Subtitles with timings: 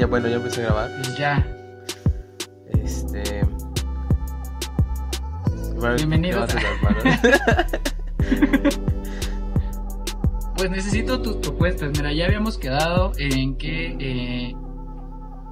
[0.00, 0.90] ya bueno, ya empecé a grabar.
[1.18, 1.46] Ya.
[2.72, 3.46] Este.
[5.96, 6.50] Bienvenidos.
[10.56, 11.90] Pues necesito tus propuestas.
[11.96, 14.54] Mira, ya habíamos quedado en que eh,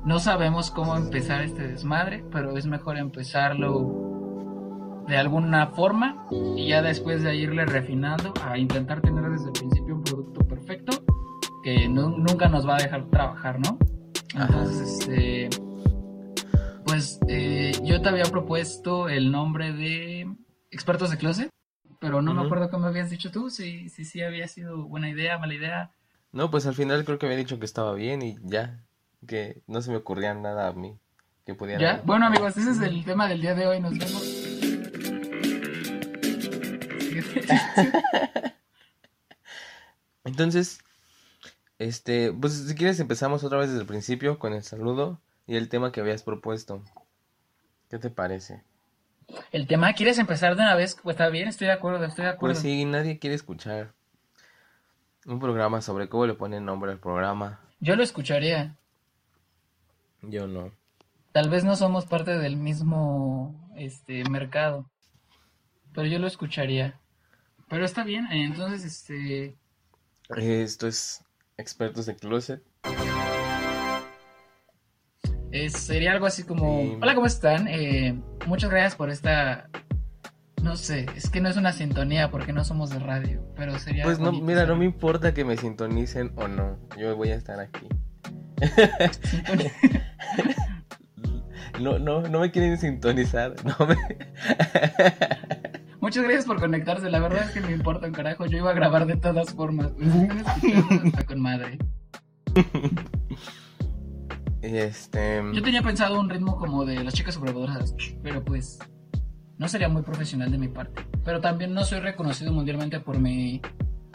[0.05, 6.27] no sabemos cómo empezar este desmadre, pero es mejor empezarlo de alguna forma
[6.57, 10.93] y ya después de irle refinando a intentar tener desde el principio un producto perfecto
[11.65, 13.79] que nu- nunca nos va a dejar trabajar, ¿no?
[14.35, 15.51] Entonces, este,
[16.85, 20.35] pues eh, yo te había propuesto el nombre de
[20.71, 21.51] Expertos de Closet,
[22.01, 25.39] pero no me acuerdo cómo habías dicho tú, si si sí había sido buena idea,
[25.39, 25.93] mala idea.
[26.33, 28.85] No, pues al final creo que había dicho que estaba bien y ya.
[29.27, 30.97] Que no se me ocurría nada a mí
[31.45, 31.81] que pudiera.
[31.81, 32.03] ¿Ya?
[32.05, 33.81] Bueno, amigos, ese es el tema del día de hoy.
[33.81, 34.23] Nos vemos.
[40.25, 40.81] Entonces,
[41.79, 45.69] este, pues si quieres empezamos otra vez desde el principio con el saludo y el
[45.69, 46.83] tema que habías propuesto.
[47.91, 48.63] ¿Qué te parece?
[49.53, 50.97] El tema, ¿quieres empezar de una vez?
[51.03, 52.55] Pues está bien, estoy de acuerdo, estoy de acuerdo.
[52.55, 53.93] Pues sí, nadie quiere escuchar
[55.27, 57.61] un programa sobre cómo le ponen nombre al programa.
[57.81, 58.77] Yo lo escucharía.
[60.23, 60.73] Yo no.
[61.33, 64.91] Tal vez no somos parte del mismo este mercado,
[65.95, 66.99] pero yo lo escucharía.
[67.69, 69.55] Pero está bien, entonces este
[70.37, 71.23] Esto es
[71.63, 72.63] Expertos de Closet.
[75.51, 76.99] es- sería algo así como, Sí.
[77.01, 77.69] hola, ¿cómo están?
[77.69, 78.15] Eh,
[78.47, 79.69] muchas gracias por esta
[80.63, 84.05] no sé, es que no es una sintonía porque no somos de radio, pero sería
[84.05, 86.79] Pues no, mira, no me importa que me sintonicen o no.
[86.99, 87.89] Yo voy a estar aquí.
[91.81, 93.55] No, no, no me quieren sintonizar.
[93.65, 93.97] No me...
[96.09, 98.73] Muchas gracias por conectarse, la verdad es que me importa un carajo, yo iba a
[98.73, 99.93] grabar de todas formas.
[101.05, 101.77] Está con madre.
[104.63, 105.43] Este.
[105.53, 108.79] Yo tenía pensado un ritmo como de las chicas sobrepoderosas, pero pues
[109.59, 111.03] no sería muy profesional de mi parte.
[111.27, 113.61] Pero también no soy reconocido mundialmente por mi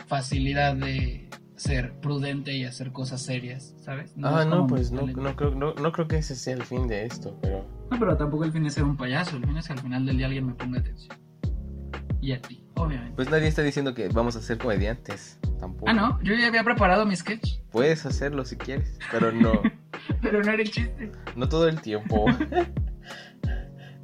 [0.07, 4.15] facilidad de ser prudente y hacer cosas serias, ¿sabes?
[4.23, 6.87] Ah, es no, pues no, no, creo, no, no creo que ese sea el fin
[6.87, 7.67] de esto, pero.
[7.91, 10.03] No, pero tampoco el fin es ser un payaso, el fin es que al final
[10.07, 11.22] del día alguien me ponga atención.
[12.23, 13.15] Y a ti, obviamente.
[13.17, 15.37] Pues nadie está diciendo que vamos a ser comediantes.
[15.59, 15.89] Tampoco.
[15.89, 19.51] Ah, no, yo ya había preparado mi sketch, Puedes hacerlo si quieres, pero no.
[20.21, 21.11] pero no era el chiste.
[21.35, 22.25] no todo el tiempo.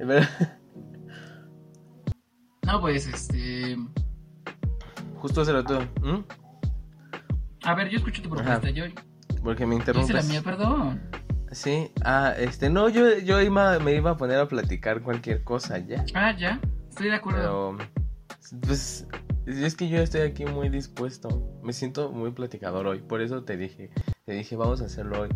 [2.62, 3.76] No, pues este.
[5.16, 5.80] Justo hace rato.
[7.64, 8.70] A ver, yo escucho tu propuesta, Ajá.
[8.70, 8.84] yo
[9.42, 10.28] Porque me hice la interrumpes.
[10.28, 11.00] mía, perdón.
[11.52, 15.78] Sí, ah, este, no, yo, yo iba, me iba a poner a platicar cualquier cosa
[15.78, 16.04] ya.
[16.14, 16.60] Ah, ya,
[16.90, 17.76] estoy de acuerdo.
[17.76, 17.99] Pero,
[18.66, 19.06] pues,
[19.46, 21.42] es que yo estoy aquí muy dispuesto.
[21.62, 23.00] Me siento muy platicador hoy.
[23.00, 23.90] Por eso te dije,
[24.24, 25.28] te dije, vamos a hacerlo hoy.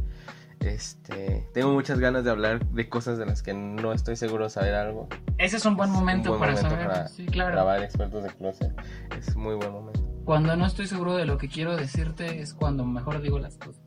[0.60, 4.50] Este, tengo muchas ganas de hablar de cosas de las que no estoy seguro de
[4.50, 5.08] saber algo.
[5.36, 6.86] Ese es un buen un momento buen para momento saber.
[6.88, 7.52] para sí, claro.
[7.52, 8.72] Grabar expertos de closet
[9.18, 10.00] es muy buen momento.
[10.24, 13.82] Cuando no estoy seguro de lo que quiero decirte es cuando mejor digo las cosas.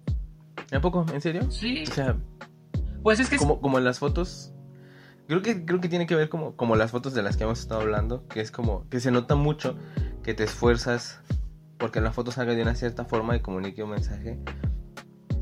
[0.71, 1.03] ¿A poco?
[1.13, 1.49] ¿En serio?
[1.49, 2.15] Sí, O sea,
[3.01, 4.53] pues es que es- como, como en las fotos.
[5.27, 7.59] Creo que, creo que tiene que ver como, como las fotos de las que hemos
[7.59, 9.75] estado hablando, que es como que se nota mucho
[10.23, 11.19] que te esfuerzas
[11.77, 14.39] porque la foto salga de una cierta forma y comunique un mensaje.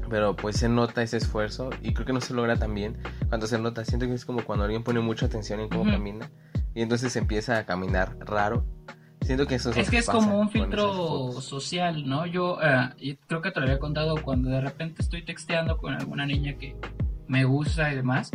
[0.10, 2.98] Pero pues se nota ese esfuerzo y creo que no se logra tan bien
[3.30, 3.86] cuando se nota.
[3.86, 5.92] Siento que es como cuando alguien pone mucha atención en cómo Ujú.
[5.92, 6.32] camina
[6.74, 8.66] y entonces empieza a caminar raro.
[9.22, 12.28] Siento que eso es, es que es como un filtro social, ¿no?
[12.28, 15.94] Yo, eh, y creo que te lo había contado cuando de repente estoy texteando con
[15.94, 16.76] alguna niña que
[17.28, 18.32] me gusta y demás,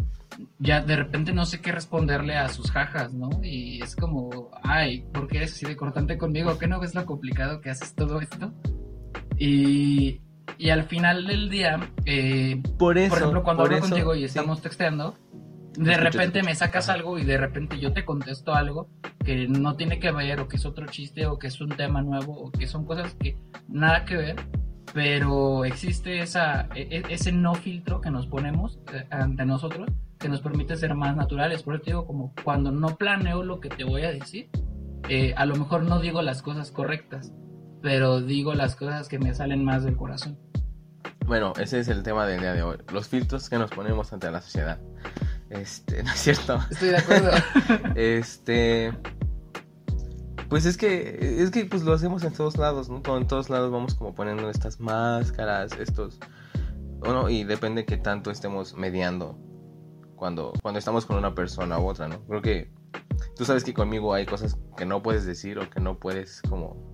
[0.58, 3.28] ya de repente no sé qué responderle a sus jajas, ¿no?
[3.42, 6.58] Y es como, ay, ¿por qué eres así de cortante conmigo?
[6.58, 8.52] ¿Qué no ves lo complicado que haces todo esto?
[9.38, 10.20] Y,
[10.58, 14.14] y al final del día, eh, Por eso, por ejemplo, cuando por hablo eso, contigo
[14.14, 14.24] y sí.
[14.26, 15.14] estamos texteando,
[15.74, 16.98] Te de escucho, repente me sacas Ajá.
[16.98, 18.88] algo y de repente yo te contesto algo
[19.24, 22.02] que no tiene que ver o que es otro chiste o que es un tema
[22.02, 23.36] nuevo o que son cosas que
[23.68, 24.36] nada que ver,
[24.92, 29.88] pero existe esa, e- e- ese no filtro que nos ponemos eh, ante nosotros
[30.18, 31.62] que nos permite ser más naturales.
[31.62, 34.50] Por eso te digo, como cuando no planeo lo que te voy a decir,
[35.08, 37.32] eh, a lo mejor no digo las cosas correctas,
[37.82, 40.38] pero digo las cosas que me salen más del corazón.
[41.26, 42.76] Bueno, ese es el tema del día de hoy.
[42.92, 44.78] Los filtros que nos ponemos ante la sociedad.
[45.48, 46.60] Este, ¿no es cierto?
[46.70, 47.30] Estoy de acuerdo.
[47.94, 48.92] Este.
[50.50, 53.00] Pues es que, es que pues lo hacemos en todos lados, ¿no?
[53.00, 56.18] Todo- En todos lados vamos como poniendo estas máscaras, estos.
[56.98, 59.38] Bueno, y depende que tanto estemos mediando
[60.16, 62.20] cuando, cuando estamos con una persona u otra, ¿no?
[62.26, 62.72] Creo que
[63.36, 66.90] tú sabes que conmigo hay cosas que no puedes decir o que no puedes como...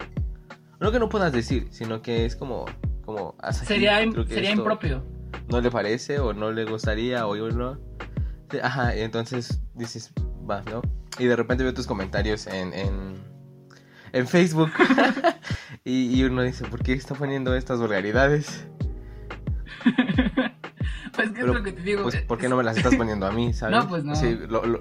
[0.79, 2.67] No que no puedas decir, sino que es como...
[3.05, 3.99] como haz aquí, sería
[4.29, 5.03] sería impropio.
[5.49, 7.81] no le parece o no le gustaría o uno.
[8.63, 10.13] Ajá, y entonces dices,
[10.49, 10.83] va, ¿no?
[11.19, 13.17] Y de repente veo tus comentarios en, en,
[14.17, 14.71] en Facebook
[15.85, 18.67] y, y uno dice, ¿por qué está poniendo estas vulgaridades?
[21.15, 22.03] pues, ¿qué es lo que te digo?
[22.03, 23.77] Pues, ¿por qué no me las estás poniendo a mí, sabes?
[23.79, 24.15] No, pues, no.
[24.17, 24.79] Sí, lo- lo-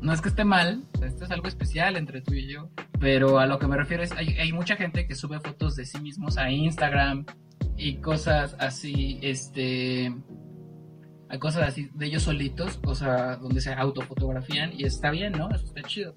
[0.00, 2.70] No es que esté mal, esto es algo especial entre tú y yo.
[2.98, 5.86] Pero a lo que me refiero es, hay, hay mucha gente que sube fotos de
[5.86, 7.24] sí mismos a Instagram
[7.76, 10.14] y cosas así, este...
[11.32, 15.48] Hay cosas así de ellos solitos, o sea, donde se autofotografían y está bien, ¿no?
[15.50, 16.12] Eso está chido.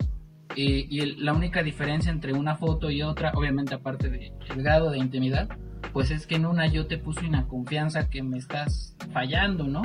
[0.56, 4.92] Y, y el- la única diferencia entre una foto y otra, obviamente aparte del grado
[4.92, 5.50] de intimidad,
[5.94, 9.81] pues es que en una yo te puse una confianza que me estás fallando, ¿no?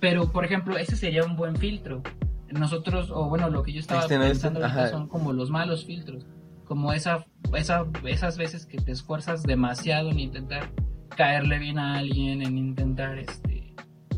[0.00, 2.02] Pero, por ejemplo, ese sería un buen filtro.
[2.50, 5.50] Nosotros, o bueno, lo que yo estaba Este no es- pensando ahorita son como los
[5.50, 6.26] malos filtros.
[6.64, 7.24] Como esa,
[7.54, 10.70] esa, esas veces que te esfuerzas demasiado en intentar
[11.16, 13.74] caerle bien a alguien, en intentar este,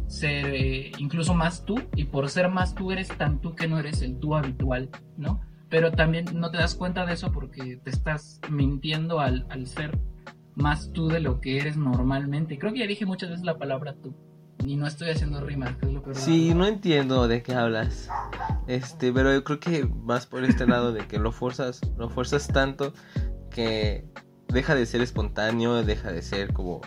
[0.06, 3.78] ser eh, incluso más tú, y por ser más tú eres tan tú que no
[3.78, 5.40] eres el tú habitual, ¿no?
[5.70, 9.98] Pero también no te das cuenta de eso porque te estás mintiendo al, al ser
[10.54, 12.58] más tú de lo que eres normalmente.
[12.58, 14.14] Creo que ya dije muchas veces la palabra tú.
[14.66, 16.16] Y no estoy haciendo rimas, que es lo peor.
[16.16, 18.10] Sí, no entiendo de qué hablas.
[18.66, 22.46] Este, pero yo creo que más por este lado de que lo fuerzas, lo fuerzas
[22.48, 22.92] tanto
[23.50, 24.06] que
[24.48, 26.82] deja de ser espontáneo, deja de ser como,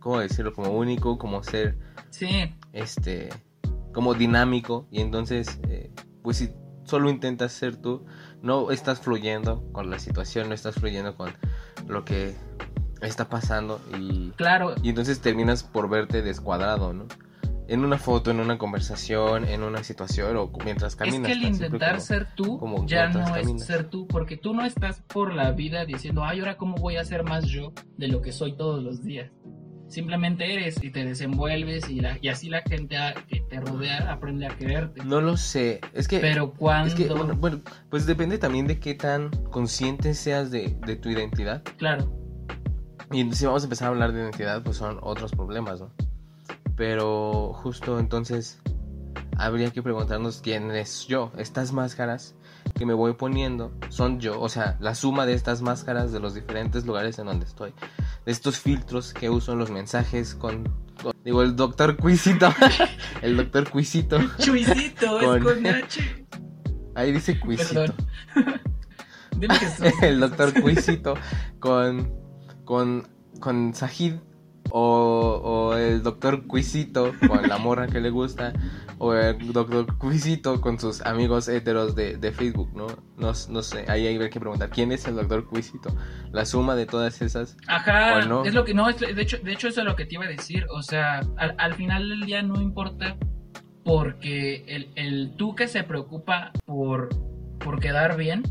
[0.00, 0.52] ¿cómo decirlo?
[0.52, 1.78] Como único, como ser,
[2.10, 3.30] Sí, este,
[3.94, 4.86] como dinámico.
[4.90, 5.90] Y entonces, eh,
[6.22, 6.50] pues si
[6.88, 8.04] solo intentas ser tú,
[8.42, 11.30] no estás fluyendo con la situación, no estás fluyendo con
[11.86, 12.34] lo que
[13.02, 14.74] está pasando y claro.
[14.82, 17.06] y entonces terminas por verte descuadrado, ¿no?
[17.68, 21.26] En una foto, en una conversación, en una situación o mientras Es caminas.
[21.26, 23.60] que el intentar como- ser tú como ya no caminas.
[23.60, 26.96] es ser tú, porque tú no estás por la vida diciendo, ay, ahora cómo voy
[26.96, 29.30] a ser más yo de lo que soy todos los días.
[29.88, 34.12] Simplemente eres y te desenvuelves y, la- y así la gente a- que te rodea
[34.12, 35.02] aprende a quererte.
[35.04, 35.80] No lo sé.
[35.94, 36.18] Es que.
[36.18, 36.88] Pero cuando...
[36.88, 41.08] es que, bueno, bueno, pues depende también de qué tan consciente seas de, de tu
[41.08, 41.62] identidad.
[41.78, 42.12] Claro,
[43.10, 45.90] Y si vamos a empezar a hablar de identidad, pues son otros problemas, ¿no?
[46.76, 48.60] Pero justo entonces
[49.36, 51.32] habría que preguntarnos quién es yo.
[51.38, 52.34] Estas máscaras
[52.74, 56.34] que me voy poniendo son yo, o sea, la suma de estas máscaras de los
[56.34, 57.72] diferentes lugares en donde estoy.
[58.28, 60.64] Estos filtros que uso en los mensajes con...
[61.02, 62.52] con- digo, el doctor Cuisito.
[63.22, 64.18] el doctor Cuisito.
[64.38, 66.26] Chuisito, Con- es con H.
[66.94, 67.86] Ahí dice Cuisito.
[69.38, 69.86] Dime Jesús.
[70.02, 71.14] el doctor Cuisito
[71.58, 72.12] con
[72.66, 73.08] con
[73.40, 74.16] con Sajid
[74.70, 78.52] o, o el doctor Cuisito con la morra que le gusta
[78.98, 82.86] o el doctor Cuisito con sus amigos héteros de, de Facebook, ¿no?
[83.16, 83.32] ¿no?
[83.48, 85.94] No sé, ahí hay que preguntar quién es el doctor Cuisito.
[86.32, 87.56] La suma de todas esas.
[87.68, 88.44] Ajá, ¿O no?
[88.44, 90.24] es lo que no, es- de hecho, de hecho eso es lo que te iba
[90.24, 93.16] a decir, o sea, al, al final del día no importa
[93.84, 97.08] porque el, el tú que se preocupa por,
[97.58, 98.42] por quedar bien,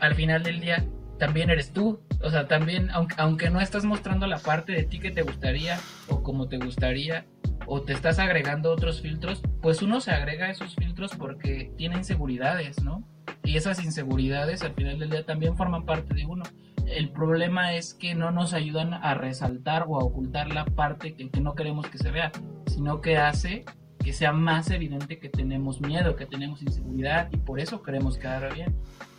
[0.00, 0.84] al final del día
[1.18, 4.98] también eres tú, o sea, también, aunque, aunque no estás mostrando la parte de ti
[5.00, 5.78] que te gustaría
[6.08, 7.26] o como te gustaría,
[7.66, 12.82] o te estás agregando otros filtros, pues uno se agrega esos filtros porque tiene inseguridades,
[12.82, 13.04] ¿no?
[13.44, 16.44] Y esas inseguridades al final del día también forman parte de uno.
[16.86, 21.28] El problema es que no nos ayudan a resaltar o a ocultar la parte que,
[21.28, 22.32] que no queremos que se vea,
[22.66, 23.66] sino que hace
[24.02, 28.54] que sea más evidente que tenemos miedo, que tenemos inseguridad y por eso queremos quedar
[28.54, 28.74] bien.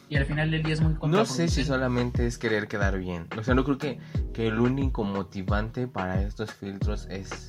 [0.09, 3.27] Y al final del día es muy No sé si solamente es querer quedar bien.
[3.37, 3.99] O sea, no creo que,
[4.33, 7.45] que el único motivante para estos filtros es,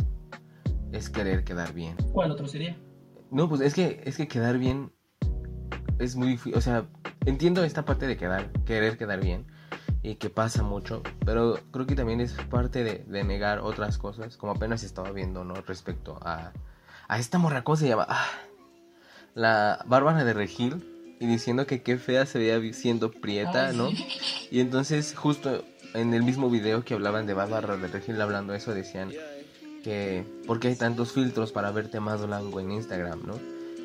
[0.93, 1.97] es querer quedar bien.
[2.13, 2.77] ¿Cuál otro sería?
[3.31, 4.93] No, pues es que, es que quedar bien
[5.99, 6.55] es muy difícil.
[6.55, 6.85] O sea,
[7.25, 9.47] entiendo esta parte de quedar, querer quedar bien
[10.03, 14.37] y que pasa mucho, pero creo que también es parte de, de negar otras cosas,
[14.37, 15.55] como apenas estaba viendo, ¿no?
[15.55, 16.53] Respecto a,
[17.09, 18.07] a esta morra, ¿cómo se llama?
[18.09, 18.27] Ah,
[19.35, 23.91] la Bárbara de Regil y diciendo que qué fea se veía siendo prieta, ¿no?
[24.51, 25.63] Y entonces justo
[25.95, 29.13] en el mismo video que hablaban de Bárbara de Regil hablando eso decían
[29.85, 33.39] que porque hay tantos filtros para verte más blanco en Instagram, ¿no?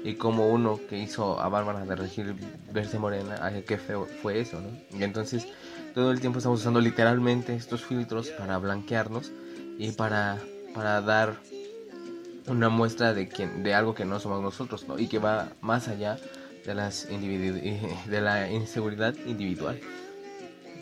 [0.06, 2.36] Y como uno que hizo a Bárbara de Regil
[2.72, 4.70] verse morena, ay, qué feo fue eso, ¿no?
[4.98, 5.46] Y entonces
[5.94, 9.32] todo el tiempo estamos usando literalmente estos filtros para blanquearnos
[9.78, 10.38] y para,
[10.74, 11.36] para dar
[12.48, 14.98] una muestra de quien, de algo que no somos nosotros, ¿no?
[14.98, 16.18] Y que va más allá
[16.66, 17.08] de las
[18.10, 19.80] la inseguridad individual.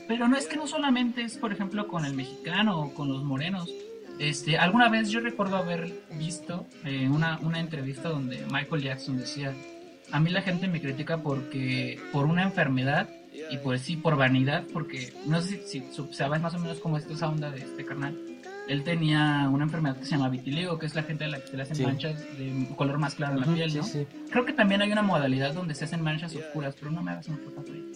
[0.07, 3.23] Pero no es que no solamente es, por ejemplo, con el mexicano o con los
[3.23, 3.69] morenos.
[4.19, 9.53] Este, alguna vez yo recuerdo haber visto eh, una, una entrevista donde Michael Jackson decía,
[10.11, 13.09] a mí la gente me critica porque por una enfermedad
[13.49, 16.97] y por sí por vanidad, porque no sé si, si sabes más o menos cómo
[16.97, 18.32] es esa onda de este carnal.
[18.67, 21.47] Él tenía una enfermedad que se llama vitiligo, que es la gente a la que
[21.47, 21.83] se le hacen Sí.
[21.83, 23.83] manchas de color más claro en la piel, sí, ¿no?
[23.83, 24.07] sí.
[24.31, 27.27] Creo que también hay una modalidad donde se hacen manchas oscuras, pero no me hagas
[27.29, 27.91] mucho caso ahí.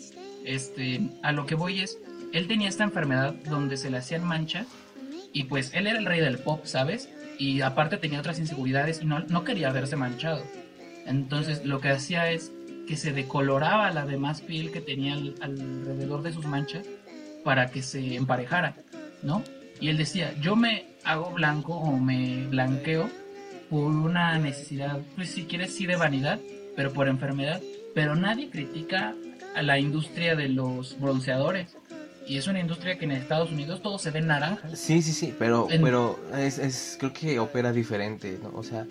[0.45, 1.97] Este, a lo que voy es,
[2.33, 4.67] él tenía esta enfermedad donde se le hacían manchas
[5.33, 7.09] y pues él era el rey del pop, ¿sabes?
[7.39, 10.43] Y aparte tenía otras inseguridades y no, no quería verse manchado.
[11.05, 12.51] Entonces lo que hacía es
[12.87, 16.85] que se decoloraba la demás piel que tenía al- alrededor de sus manchas
[17.43, 18.75] para que se emparejara,
[19.23, 19.43] ¿no?
[19.79, 23.09] Y él decía, yo me hago blanco o me blanqueo
[23.69, 26.39] por una necesidad, pues si quieres sí de vanidad,
[26.75, 27.61] pero por enfermedad.
[27.93, 29.15] Pero nadie critica
[29.55, 31.75] a la industria de los bronceadores.
[32.27, 34.75] Y es una industria que en Estados Unidos todo se ve naranja.
[34.75, 38.49] Sí, sí, sí, pero, En- pero es, es, creo que opera diferente, ¿no?
[38.53, 38.85] O sea,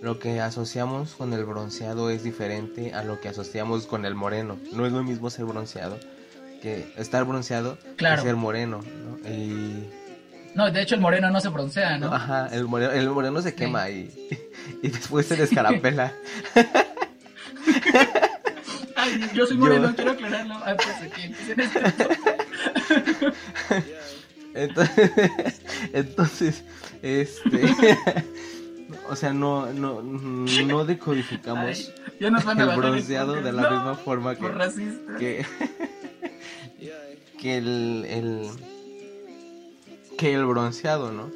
[0.00, 4.56] lo que asociamos con el bronceado es diferente a lo que asociamos con el moreno.
[4.72, 5.98] No es lo mismo ser bronceado
[6.62, 8.20] que estar bronceado Claro.
[8.22, 9.28] y ser moreno, ¿no?
[9.28, 9.84] Y,
[10.54, 12.12] No, de hecho el moreno no se broncea, ¿no?
[12.12, 13.56] ajá, el moreno, el moreno se Sí.
[13.56, 14.10] quema y,
[14.82, 16.12] y después se descarapela.
[18.96, 21.80] Ay, yo soy Yo- moreno, quiero aclararlo antes de que empiecen esto.
[24.54, 25.10] Entonces,
[25.92, 26.64] entonces,
[27.02, 27.74] este,
[29.08, 33.70] o sea, no, no, no decodificamos Ay, ya nos van a el bronceado de la
[33.70, 35.16] misma forma que, racista.
[35.16, 35.46] que,
[37.40, 38.48] que el, el
[40.18, 41.30] que el bronceado, ¿no?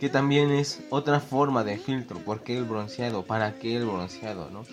[0.00, 2.18] Que también es otra forma de filtro.
[2.18, 3.22] ¿Por qué el bronceado?
[3.22, 4.64] ¿Para qué el bronceado, no?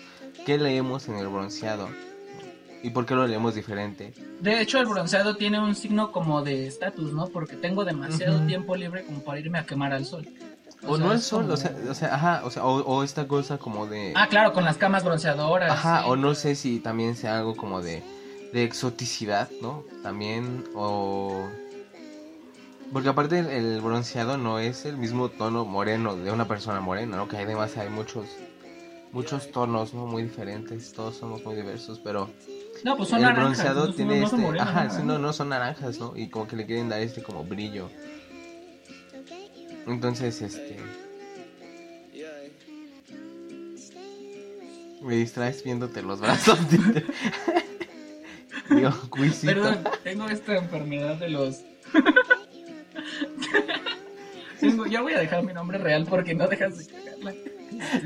[0.44, 1.88] ¿Qué leemos en el bronceado?
[2.82, 4.12] ¿Y por qué lo leemos diferente?
[4.40, 7.28] De hecho, el bronceado tiene un signo como de estatus, ¿no?
[7.28, 8.46] Porque tengo demasiado Ujú.
[8.48, 10.26] tiempo libre como para irme a quemar al sol.
[10.84, 13.04] O, sea, no el sol, como- o sea, o sea, ajá, o sea, o, o
[13.04, 14.12] esta cosa como de...
[14.16, 15.70] Ah, claro, con las camas bronceadoras.
[15.70, 16.08] Ajá, sí.
[16.10, 18.02] o no sé si también sea algo como de,
[18.52, 19.84] de exoticidad, ¿no?
[20.02, 21.46] También, o...
[22.92, 27.26] Porque aparte el, bronceado no es el mismo tono moreno de una persona morena, ¿no?
[27.26, 28.26] Que además hay muchos,
[29.12, 30.06] muchos tonos, ¿no?
[30.06, 32.28] Muy diferentes, todos somos muy diversos, pero
[32.84, 33.44] No, pues son el naranjas.
[33.44, 34.60] bronceado no tiene este...
[34.60, 35.04] Ajá, ¿no?
[35.04, 36.12] no, no son naranjas, ¿no?
[36.16, 37.88] Y como que le quieren dar este como brillo.
[39.86, 40.76] Entonces, este...
[45.00, 46.58] Me distraes viéndote los brazos.
[48.70, 49.52] Dios, cuisito.
[49.52, 51.62] Perdón, tengo esta enfermedad de los.
[54.90, 57.34] Ya voy a dejar mi nombre real porque no dejas de cagarla.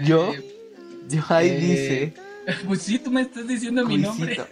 [0.04, 0.32] ¿Yo?
[0.32, 0.56] Eh,
[1.08, 2.14] Yo ahí eh, dice.
[2.66, 4.40] Pues sí, tú me estás diciendo mi nombre.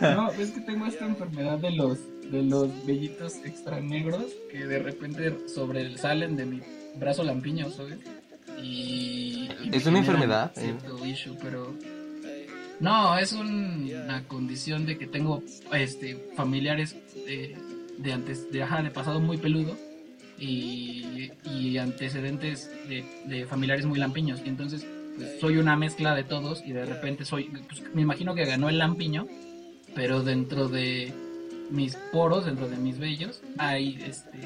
[0.00, 1.98] No, es que tengo esta enfermedad de los
[2.30, 6.60] de los vellitos extra negros que de repente sobresalen de mi
[6.96, 7.98] brazo lampiño, ¿sabes?
[8.62, 10.52] Y, ¿Es una enfermedad?
[10.54, 11.74] Cierto issue, pero
[12.80, 16.96] no, es un- una condición de que tengo este familiares
[17.26, 17.56] de,
[17.98, 19.76] de antes de ajá, de pasado muy peludo
[20.38, 24.40] y, y antecedentes de, de familiares muy lampiños.
[24.44, 28.34] Y entonces pues, soy una mezcla de todos y de repente soy pues, me imagino
[28.34, 29.26] que ganó el lampiño
[29.94, 31.12] pero dentro de
[31.70, 34.38] mis poros dentro de mis vellos hay este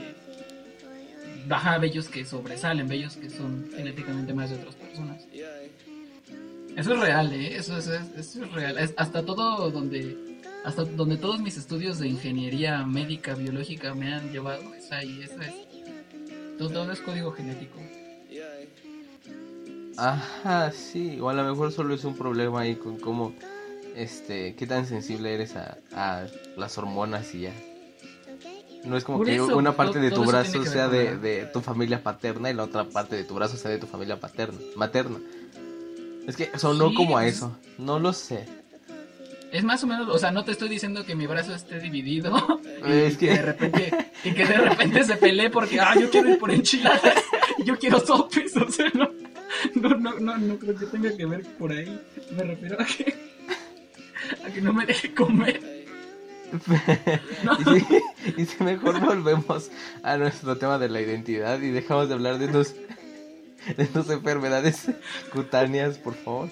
[1.46, 5.26] baja vellos que sobresalen vellos que son genéticamente más de otras personas
[6.76, 10.16] eso es real eh eso es, es- eso es real Es hasta todo donde
[10.64, 15.40] hasta donde todos mis estudios de ingeniería médica biológica me han llevado es ahí eso
[15.42, 15.54] es
[16.58, 17.78] todo, todo es código genético
[19.96, 21.18] Ajá, sí.
[21.20, 23.32] O a lo mejor solo es un problema ahí con cómo.
[23.94, 24.54] Este.
[24.56, 26.26] Qué tan sensible eres a, a
[26.56, 27.52] las hormonas y ya.
[28.84, 31.46] No es como Por que eso, una parte todo- de tu brazo sea de, de
[31.46, 34.58] tu familia paterna y la otra parte de tu brazo sea de tu familia paterna,
[34.76, 35.18] materna.
[36.26, 37.56] Es que sonó Sí, como a eso.
[37.78, 38.46] No lo sé.
[39.52, 42.60] es más o menos o sea no te estoy diciendo que mi brazo esté dividido
[42.86, 46.10] y Es que que- de repente y que de repente se pelee porque ah yo
[46.10, 47.14] quiero ir por enchiladas
[47.58, 49.08] y yo quiero sopes o sea no
[49.74, 52.00] no no no no creo que tenga que ver por ahí
[52.36, 53.14] me refiero a que
[54.44, 55.84] a que no me deje comer
[57.44, 57.58] No.
[57.76, 59.70] y, si, y si mejor volvemos
[60.02, 62.74] a nuestro tema de la identidad y dejamos de hablar de tus,
[63.76, 64.90] de tus enfermedades
[65.32, 66.50] cutáneas, por favor.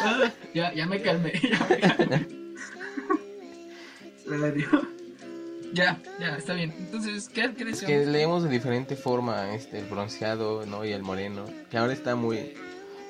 [0.00, 2.26] Ah, ya, ya me calmé, ya me calmé.
[5.72, 6.74] Ya, ya, está bien.
[6.78, 7.86] Entonces, ¿qué, qué Es decíamos?
[7.86, 10.84] que leemos de diferente forma este, el bronceado ¿no?
[10.84, 12.54] y el moreno, que ahora está muy,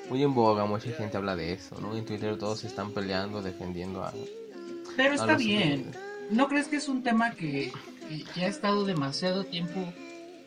[0.09, 1.95] muy en boga, mucha gente habla de eso, ¿no?
[1.95, 4.13] En Twitter todos se están peleando, defendiendo a...
[4.97, 5.91] Pero a está bien.
[6.31, 7.71] ¿No crees que es un tema que,
[8.09, 9.93] que ya ha estado demasiado tiempo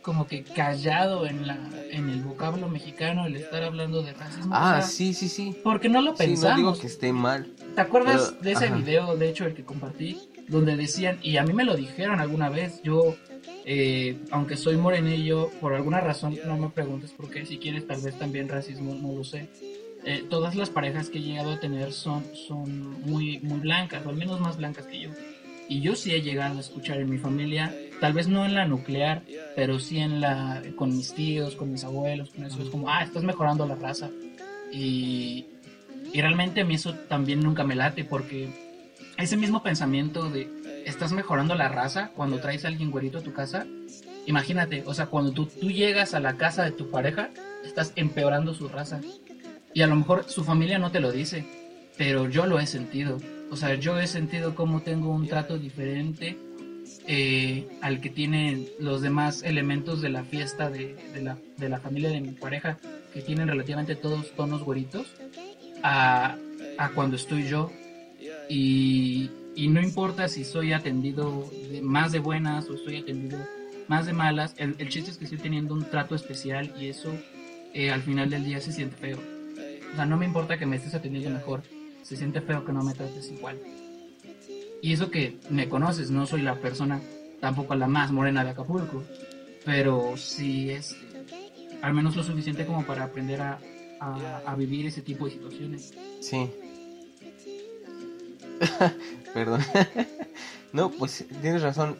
[0.02, 1.59] como que callado en la
[1.90, 4.54] en el vocablo mexicano el estar hablando de racismo.
[4.54, 5.56] Ah, o sea, sí, sí, sí.
[5.62, 6.50] Porque no lo Sí, pensamos.
[6.50, 7.47] no digo que esté mal.
[7.75, 8.76] ¿Te acuerdas Pero, de ese ajá.
[8.76, 10.18] video, de hecho, el que compartí,
[10.49, 13.14] donde decían, y a mí me lo dijeron alguna vez, yo,
[13.64, 18.00] eh, aunque soy morenillo, por alguna razón, no me preguntes por qué, si quieres tal
[18.00, 19.49] vez también racismo, no lo sé.
[20.04, 24.09] Eh, todas las parejas que he llegado a tener son, son muy, muy blancas, o
[24.09, 25.11] al menos más blancas que yo.
[25.68, 28.64] Y yo sí he llegado a escuchar en mi familia, tal vez no en la
[28.64, 29.23] nuclear,
[29.54, 33.04] pero sí en la, con mis tíos, con mis abuelos, con eso, es como, ah,
[33.04, 34.11] estás mejorando la raza.
[34.73, 35.47] Y,
[36.12, 38.49] y realmente a mí eso también nunca me late porque
[39.18, 40.50] ese mismo pensamiento de
[40.85, 43.68] estás mejorando la raza cuando traes a alguien güerito a tu casa,
[44.26, 47.30] imagínate, o sea, cuando tú, tú llegas a la casa de tu pareja,
[47.64, 49.00] estás empeorando su raza.
[49.75, 51.47] Y a lo mejor su familia no te lo dice,
[51.97, 53.18] pero yo lo he sentido.
[53.52, 56.37] O sea, yo he sentido cómo tengo un trato diferente
[57.06, 61.78] eh, al que tienen los demás elementos de la fiesta de, de la, de la
[61.80, 62.78] familia de mi pareja,
[63.12, 65.06] que tienen relativamente todos tonos güeritos,
[65.82, 66.37] a,
[66.78, 67.70] a cuando estoy yo.
[68.49, 73.38] Y, y no importa si soy atendido de- más de buenas o estoy atendido
[73.88, 77.12] más de malas, el, el chiste es que estoy teniendo un trato especial y eso
[77.75, 79.18] eh, al final del día se siente feo.
[79.92, 81.62] O sea, no me importa que me estés atendiendo mejor,
[82.02, 83.58] se siente feo que no me trates igual.
[84.82, 87.00] Y eso que me conoces, no soy la persona
[87.40, 89.02] tampoco la más morena de Acapulco,
[89.64, 90.96] pero sí es
[91.82, 93.58] al menos lo suficiente como para aprender a,
[94.00, 95.94] a- vivir ese tipo de situaciones.
[96.20, 96.50] Sí.
[99.34, 99.62] Perdón.
[100.72, 101.96] no, pues tienes razón.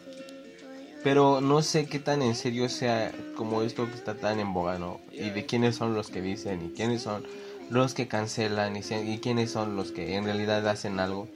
[1.04, 4.78] Pero no sé qué tan en serio sea como esto que está tan en boga,
[4.78, 5.00] ¿no?
[5.12, 7.24] Y de quiénes son los que dicen y quiénes son
[7.70, 11.28] los que cancelan y, y quiénes son los que en realidad hacen algo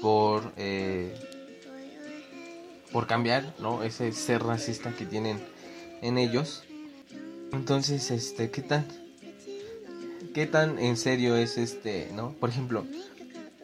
[0.00, 1.14] por eh,
[2.92, 3.82] por cambiar, ¿no?
[3.82, 5.38] Ese ser racista que tienen
[6.02, 6.64] en ellos.
[7.52, 8.86] Entonces, este, ¿qué tan
[10.34, 12.32] qué tan en serio es este, ¿no?
[12.32, 12.84] Por ejemplo,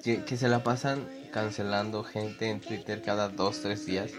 [0.02, 4.12] que, que se la pasan cancelando gente en Twitter cada dos, tres días.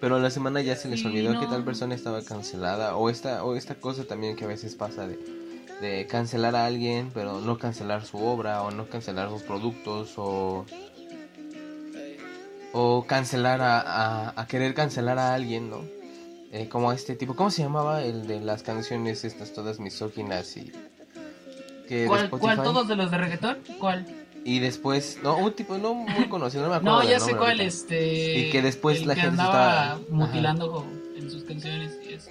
[0.00, 2.96] Pero a la semana ya se les Sí, olvidó que tal persona estaba cancelada.
[2.96, 5.16] O esta, o esta cosa también que a veces pasa de,
[5.80, 10.66] de cancelar a alguien, pero no cancelar su obra, o no cancelar sus productos, o.
[12.72, 15.82] O cancelar a, a, a querer cancelar a alguien, ¿no?
[16.52, 17.34] Eh, como a este tipo.
[17.36, 20.72] ¿Cómo se llamaba el de las canciones estas todas misóginas y.
[21.88, 22.62] Que ¿Cuál, ¿Cuál?
[22.62, 23.58] ¿Todos de los de reggaetón?
[23.78, 24.06] ¿Cuál?
[24.44, 27.02] Y después, no, un tipo no muy conocido, no me acuerdo.
[27.02, 27.64] No, ya sé cuál, ahorita.
[27.64, 28.38] este...
[28.38, 32.14] Y que después el la que gente se andaba estaba- mutilando en sus canciones y
[32.14, 32.30] eso.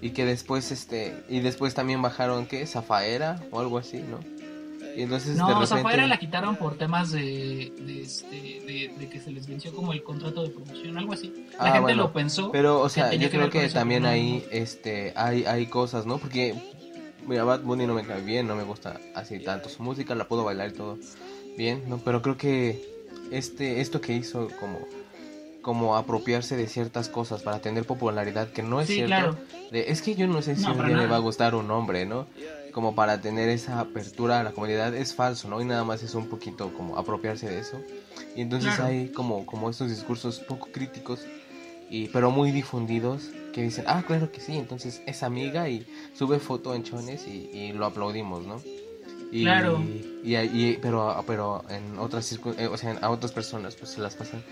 [0.00, 2.66] Y que después, este, y después también bajaron, ¿qué?
[2.66, 4.20] Zafaera o algo así, ¿no?
[4.96, 5.66] Y entonces de No, repente...
[5.66, 9.92] Zafaera la quitaron por temas de, de, este, de, de que se les venció como
[9.92, 11.32] el contrato de promoción, algo así.
[11.52, 12.52] La Ah, gente bueno, lo pensó.
[12.52, 16.18] Pero, o sea, yo creo que también ahí, este, hay, hay cosas, ¿no?
[16.18, 16.54] Porque,
[17.26, 20.28] mira, Bad Bunny no me cae bien, no me gusta así tanto su música, la
[20.28, 20.98] puedo bailar y todo
[21.56, 21.98] bien, ¿no?
[21.98, 22.84] Pero creo que
[23.32, 24.78] este, esto que hizo como,
[25.62, 29.08] como apropiarse de ciertas cosas para tener popularidad, que no es Sí, cierto.
[29.08, 29.38] claro.
[29.72, 31.68] de- es que yo no sé si No, un día le va a gustar un
[31.70, 32.26] hombre, ¿no?
[32.74, 35.62] Como para tener esa apertura a la comunidad es falso, ¿no?
[35.62, 37.80] Y nada más es un poquito como apropiarse de eso.
[38.34, 38.90] Y entonces Claro.
[38.90, 41.20] hay como, como estos discursos poco críticos
[41.88, 46.40] y pero muy difundidos que dicen, ah, claro que sí, entonces es amiga y sube
[46.40, 48.60] foto en chones y, y lo aplaudimos, ¿no?
[49.30, 49.78] Y, Claro.
[50.24, 54.16] Y, y- pero, pero en otras eh, o sea, a otras personas pues se las
[54.16, 54.42] pasan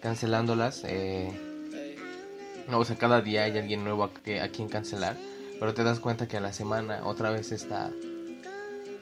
[0.00, 0.82] cancelándolas.
[0.84, 1.30] Eh,
[2.68, 5.16] no, o sea, cada día hay alguien nuevo a, que, a quien cancelar,
[5.58, 7.90] pero te das cuenta que a la semana otra vez está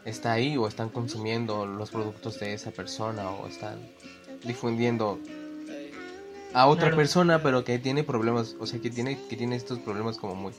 [0.04, 3.78] está ahí o están consumiendo los productos de esa persona o están
[4.44, 5.18] difundiendo
[6.52, 6.96] a otra Claro.
[6.96, 10.52] persona pero que tiene problemas o sea que tiene que tiene estos problemas como muy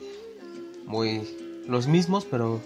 [0.85, 1.21] muy
[1.67, 2.59] los mismos pero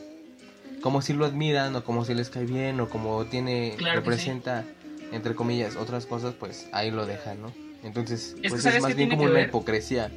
[0.82, 4.64] como si lo admiran o como si les cae bien o como tiene Claro representa
[5.12, 7.52] entre comillas otras cosas pues ahí lo dejan no
[7.84, 9.50] entonces pues es, ¿sabes más bien como una ver?
[9.50, 10.10] hipocresía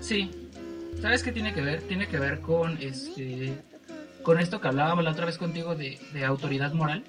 [0.00, 0.30] Sí.
[1.00, 1.82] ¿Sabes qué tiene que ver?
[1.82, 3.54] Tiene que ver con este
[4.22, 7.04] con esto que hablábamos la otra vez contigo de, de autoridad moral.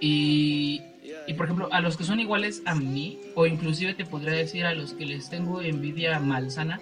[0.00, 0.82] Y,
[1.26, 4.66] y por ejemplo, a los que son iguales a mí, o inclusive te podría decir
[4.66, 6.78] a los que les tengo envidia malsana,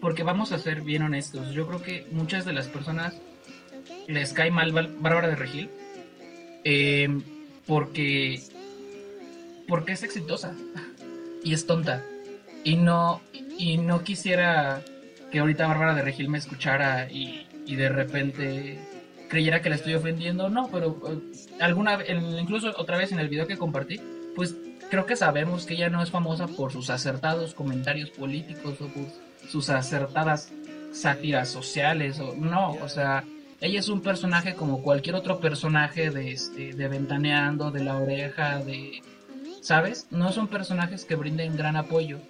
[0.00, 3.14] porque vamos a ser bien honestos, yo creo que muchas de las personas
[4.08, 5.70] les cae mal Bárbara de Regil
[6.64, 7.08] eh,
[7.66, 8.40] porque
[9.66, 10.54] porque es exitosa
[11.44, 12.04] y es tonta
[12.62, 13.20] y no
[13.58, 14.82] y no quisiera
[15.36, 18.78] que ahorita Bárbara de Regil me escuchara y, y de repente
[19.28, 21.18] creyera que la estoy ofendiendo no pero eh,
[21.60, 24.00] alguna en- incluso otra vez en el video que compartí
[24.34, 24.54] pues
[24.90, 29.04] creo que sabemos que ella no es famosa por sus acertados comentarios políticos o por
[29.46, 30.50] sus acertadas
[30.92, 33.22] sátiras sociales o no, o sea,
[33.60, 38.60] ella es un personaje como cualquier otro personaje de este de Ventaneando, de La Oreja,
[38.60, 39.02] de
[39.60, 40.06] ¿sabes?
[40.10, 42.20] No son personajes que brinden gran apoyo,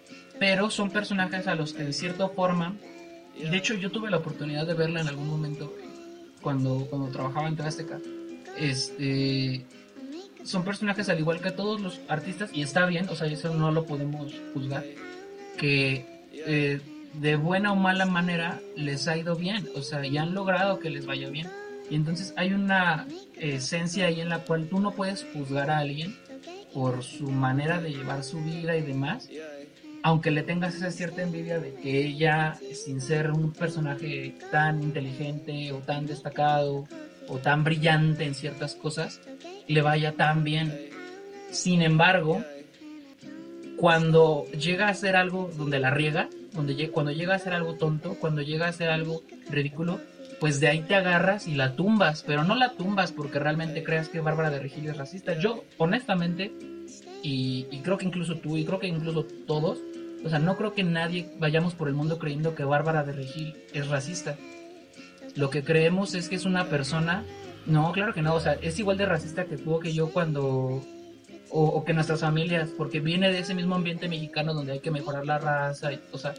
[0.41, 2.75] pero son personajes a los que de cierta forma
[3.45, 5.73] de hecho yo tuve la oportunidad de verla en algún momento
[6.43, 7.99] cuando cuando trabajaba en Azteca.
[8.59, 9.65] Este
[10.45, 13.73] son personajes al igual que todos los artistas y está bien, o sea, eso no
[13.73, 14.85] lo podemos juzgar
[15.57, 16.81] que eh,
[17.15, 20.91] de buena o mala manera les ha ido bien, o sea, y han logrado que
[20.91, 21.49] les vaya bien.
[21.91, 26.17] Y entonces hay una esencia ahí en la cual tú no puedes juzgar a alguien
[26.75, 29.31] por su manera de llevar su vida y demás,
[30.07, 35.73] aunque le tengas esa cierta envidia de que ella, sin ser un personaje tan inteligente
[35.73, 36.87] o tan destacado
[37.27, 39.21] o tan brillante en ciertas cosas,
[39.67, 40.73] le vaya tan bien.
[41.51, 42.41] Sin embargo,
[43.77, 48.15] cuando llega a hacer algo donde la riega, donde, cuando llega a hacer algo tonto,
[48.21, 50.01] cuando llega a hacer algo ridículo,
[50.39, 54.09] pues de ahí te agarras y la tumbas, pero no la tumbas porque realmente creas
[54.09, 55.37] que Bárbara de Regil es racista.
[55.37, 56.53] Yo, honestamente,
[57.23, 59.79] y, creo que incluso tú, y creo que incluso todos,
[60.27, 63.55] o sea, no creo que nadie vayamos por el mundo creyendo que Bárbara de Regil
[63.73, 64.37] es racista.
[65.37, 67.25] Lo que creemos es que es una persona,
[67.65, 70.11] no, claro que no, o sea, es igual de racista que tú o que yo
[70.11, 70.83] cuando
[71.49, 75.25] o, que nuestras familias, porque viene de ese mismo ambiente mexicano donde hay que mejorar
[75.25, 76.35] la raza, y, o sea,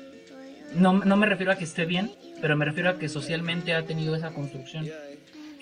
[0.75, 3.85] no, no me refiero a que esté bien, pero me refiero a que socialmente ha
[3.85, 4.85] tenido esa construcción.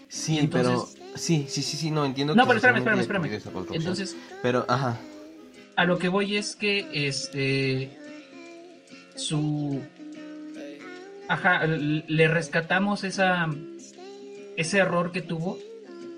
[0.10, 2.34] Sí, pero sí, sí, sí, sí, no entiendo.
[2.34, 3.70] No, pero espérame, espérame, espérame.
[3.72, 4.98] Entonces, pero, ajá.
[5.76, 7.92] A lo que voy es que, este,
[9.16, 9.82] su,
[11.28, 13.48] ajá, le rescatamos esa,
[14.58, 15.58] ese error que tuvo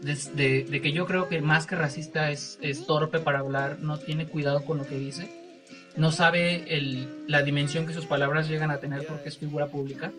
[0.01, 4.27] de, que yo creo que más que racista es, es, torpe para hablar, no tiene
[4.27, 5.29] cuidado con lo que dice,
[5.95, 10.12] no sabe el, la dimensión que sus palabras llegan a tener porque es figura pública.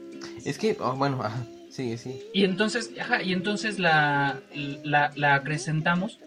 [0.44, 2.20] Es que, oh, bueno, ajá, sí, sí.
[2.32, 4.40] Y entonces, ajá, y entonces la,
[4.82, 6.18] la, la acrecentamos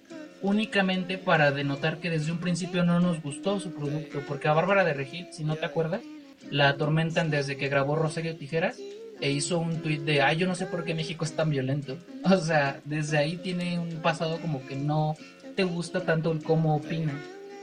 [0.42, 4.84] únicamente para denotar que desde un principio no nos gustó su producto, porque a Bárbara
[4.84, 6.02] de Regil, si no te acuerdas,
[6.50, 8.78] la atormentan desde que grabó Rosario Tijeras
[9.22, 11.98] e hizo un tuit de, ay, yo no sé por qué México es tan violento.
[12.24, 15.16] O sea, desde ahí tiene un pasado como que no
[15.56, 17.14] te gusta tanto el cómo opina.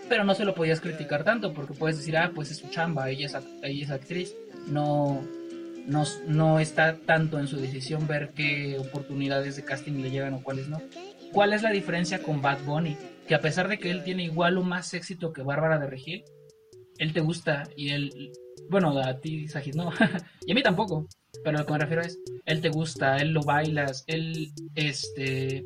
[0.08, 3.10] Pero no se lo podías criticar tanto porque puedes decir, ah, pues es su chamba,
[3.10, 4.34] ella es, ella es actriz.
[4.68, 5.22] No,
[5.86, 10.42] no, no está tanto en su decisión ver qué oportunidades de casting le llegan o
[10.42, 10.80] cuáles no.
[11.32, 12.96] ¿Cuál es la diferencia con Bad Bunny?
[13.26, 16.24] Que a pesar de que él tiene igual o más éxito que Bárbara de Regil,
[16.98, 18.32] él te gusta y él,
[18.70, 19.90] bueno, a ti, Sajid, no,
[20.46, 21.06] y a mí tampoco.
[21.44, 25.64] Pero lo que me refiero es, él te gusta, él lo bailas, él, este,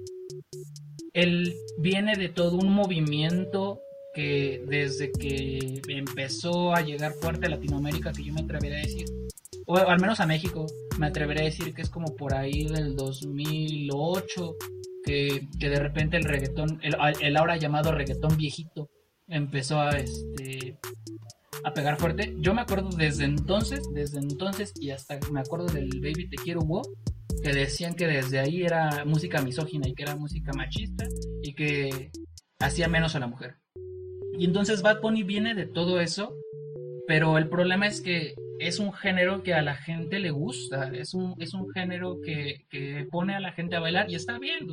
[1.13, 3.81] él viene de todo un movimiento
[4.15, 9.07] que desde que empezó a llegar fuerte a Latinoamérica, que yo me atrevería a decir,
[9.67, 10.67] o al menos a México,
[10.99, 14.57] me atrevería a decir que es como por ahí del 2008,
[15.05, 18.91] que, que de repente el reggaetón, el, el ahora llamado reggaetón viejito,
[19.29, 20.79] empezó a, este,
[21.65, 22.35] a pegar fuerte.
[22.39, 26.61] Yo me acuerdo desde entonces, desde entonces y hasta me acuerdo del Baby Te Quiero
[26.61, 26.83] Wo,
[27.43, 31.07] que decían que desde ahí era música misógina y que era música machista
[31.43, 32.11] y que
[32.59, 33.57] hacía menos a la mujer.
[34.39, 36.35] Y entonces Bad Bunny viene de todo eso,
[37.07, 41.15] pero el problema es que es un género que a la gente le gusta, es
[41.15, 44.67] un, es un género que, que pone a la gente a bailar y está bien,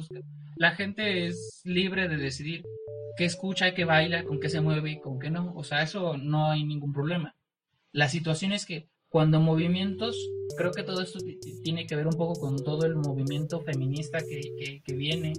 [0.60, 2.66] la gente es libre de decidir
[3.18, 5.54] qué escucha, qué baila, con qué se mueve y con qué no.
[5.56, 7.34] O sea, eso no hay ningún problema.
[7.94, 10.18] La situación es que cuando movimientos,
[10.58, 11.20] creo que todo esto
[11.64, 15.32] tiene que ver un poco con todo el movimiento feminista que, que, viene,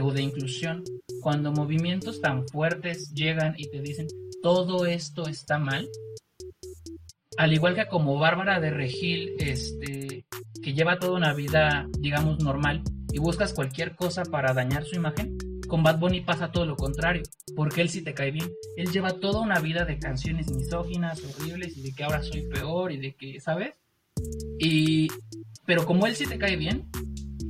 [0.00, 0.82] o de inclusión,
[1.20, 4.08] cuando movimientos tan fuertes llegan y te dicen,
[4.42, 5.86] todo esto está mal,
[7.36, 10.24] al igual que como Bárbara de Regil, este,
[10.62, 12.82] que lleva toda una vida, digamos, normal,
[13.12, 15.36] y buscas cualquier cosa para dañar su imagen,
[15.72, 17.22] con Bad Bunny pasa todo lo contrario,
[17.56, 18.50] porque él sí te cae bien.
[18.76, 22.92] Él lleva toda una vida de canciones misóginas, horribles, y de que ahora soy peor,
[22.92, 23.72] y de que, ¿sabes?
[24.58, 25.08] Y.
[25.64, 26.90] Pero como él sí te cae bien,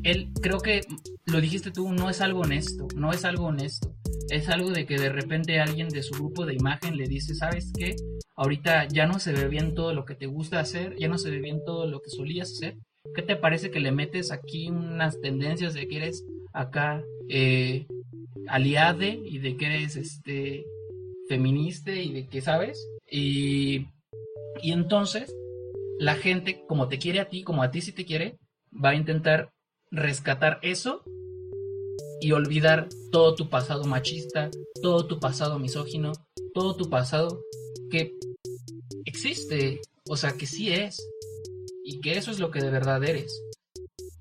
[0.05, 0.83] él creo que
[1.25, 3.92] lo dijiste tú, no es algo honesto, no es algo honesto.
[4.29, 7.72] Es algo de que de repente alguien de su grupo de imagen le dice, ¿sabes
[7.77, 7.96] qué?
[8.37, 11.31] Ahorita ya no se ve bien todo lo que te gusta hacer, ya no se
[11.31, 12.77] ve bien todo lo que solías hacer.
[13.15, 17.87] ¿Qué te parece que le metes aquí unas tendencias de que eres acá eh,
[18.49, 20.65] aliade y de que eres este
[21.29, 23.87] feminista y de que sabes y,
[24.62, 25.35] y entonces
[25.99, 28.38] la gente como te quiere a ti como a ti si te quiere
[28.73, 29.53] va a intentar
[29.91, 31.03] rescatar eso
[32.21, 34.51] y olvidar todo tu pasado machista
[34.83, 36.12] todo tu pasado misógino
[36.55, 37.41] todo tu pasado
[37.91, 38.15] que
[39.05, 41.07] existe o sea que sí es
[41.83, 43.45] y que eso es lo que de verdad eres.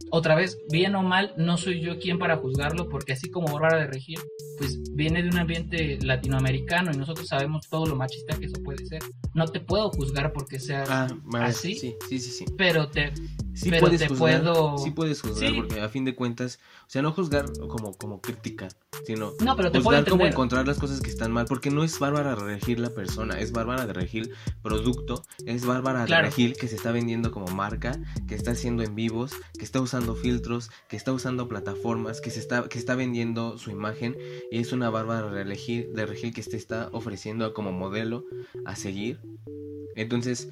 [0.09, 3.77] Otra vez, bien o mal, no soy yo quien para juzgarlo, porque así como Bárbara
[3.79, 4.19] de Regil,
[4.57, 8.85] pues viene de un ambiente latinoamericano y nosotros sabemos todo lo machista que eso puede
[8.85, 9.01] ser.
[9.33, 11.07] No te puedo juzgar porque seas Ah,
[11.39, 12.31] así, Sí, sí, sí.
[12.31, 12.45] sí.
[12.57, 13.13] pero te
[13.53, 15.55] Sí pero puedes te juzgar, puedo sí puedes juzgar Sí.
[15.57, 18.69] porque a fin de cuentas, o sea, no juzgar como, como crítica,
[19.05, 21.83] sino No, pero te puedo juzgar como encontrar las cosas que están mal, porque no
[21.83, 26.23] es Bárbara de Regil la persona, es Bárbara de Regil producto, es Bárbara Claro.
[26.23, 29.81] de Regil que se está vendiendo como marca, que está haciendo en vivos, que está
[29.81, 34.17] usando filtros, que está usando plataformas, que se está que está vendiendo su imagen
[34.51, 38.25] y es una Bárbara de Regil, de Regil que se está ofreciendo como modelo
[38.65, 39.19] a seguir.
[39.95, 40.49] Entonces,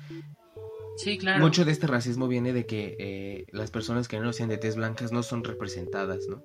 [0.97, 1.39] Sí, claro.
[1.39, 4.75] mucho de este racismo viene de que eh, las personas que no sean de tez
[4.75, 6.43] blancas no son representadas, ¿no?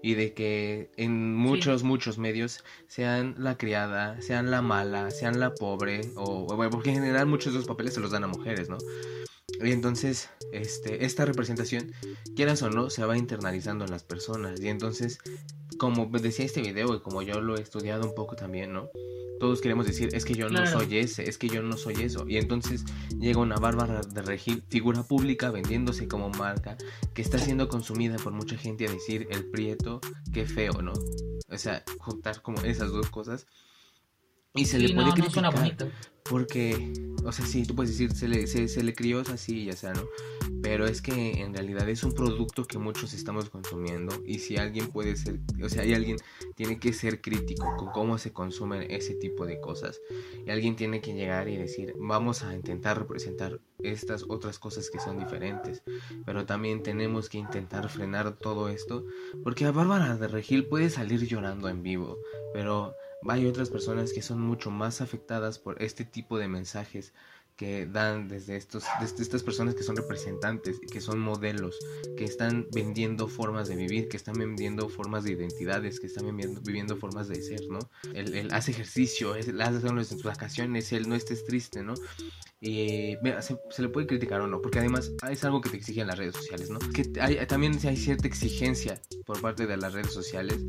[0.00, 5.52] Y de que en muchos, muchos medios sean la criada, sean la mala, sean la
[5.54, 8.28] pobre, o o, bueno, porque en general muchos de esos papeles se los dan a
[8.28, 8.78] mujeres, ¿no?
[9.60, 11.92] Y entonces, este, esta representación,
[12.36, 14.60] quieras o no, se va internalizando en las personas.
[14.60, 15.18] Y entonces,
[15.78, 18.88] como decía este video y como yo lo he estudiado un poco también, ¿no?
[19.40, 20.80] Todos queremos decir, es que yo no Claro.
[20.80, 22.24] soy ese, es que yo no soy eso.
[22.28, 22.84] Y entonces
[23.20, 26.76] llega una Bárbara de Regil, figura pública, vendiéndose como marca,
[27.14, 30.00] que está siendo consumida por mucha gente a decir el prieto,
[30.32, 30.92] qué feo, ¿no?
[31.50, 33.46] O sea, juntar como esas dos cosas.
[34.58, 35.32] Y se Sí, le puede no criticar.
[35.32, 35.88] suena bonito.
[36.28, 36.92] Porque,
[37.24, 39.94] o sea, sí, tú puedes decir, se le, se, se le crió así, ya sea,
[39.94, 40.02] ¿no?
[40.62, 44.88] Pero es que en realidad es un producto que muchos estamos consumiendo y si alguien
[44.88, 46.16] puede ser, o sea, hay alguien
[46.56, 50.00] tiene que ser crítico con cómo se consumen ese tipo de cosas.
[50.46, 54.98] Y alguien tiene que llegar y decir, vamos a intentar representar estas otras cosas que
[54.98, 55.82] son diferentes.
[56.26, 59.06] Pero también tenemos que intentar frenar todo esto,
[59.42, 62.18] porque a Bárbara de Regil puede salir llorando en vivo,
[62.52, 62.92] pero
[63.26, 67.12] hay otras personas que son mucho más afectadas por este tipo de mensajes
[67.58, 71.76] que dan desde estos desde estas personas que son representantes que son modelos
[72.16, 76.60] que están vendiendo formas de vivir que están vendiendo formas de identidades que están viviendo,
[76.60, 77.80] viviendo formas de ser no
[78.14, 81.94] él, él hace ejercicio él hace en sus vacaciones él no estés triste no
[82.60, 86.06] y se, se le puede criticar o no porque además es algo que te exigen
[86.06, 90.12] las redes sociales no que hay, también hay cierta exigencia por parte de las redes
[90.12, 90.64] sociales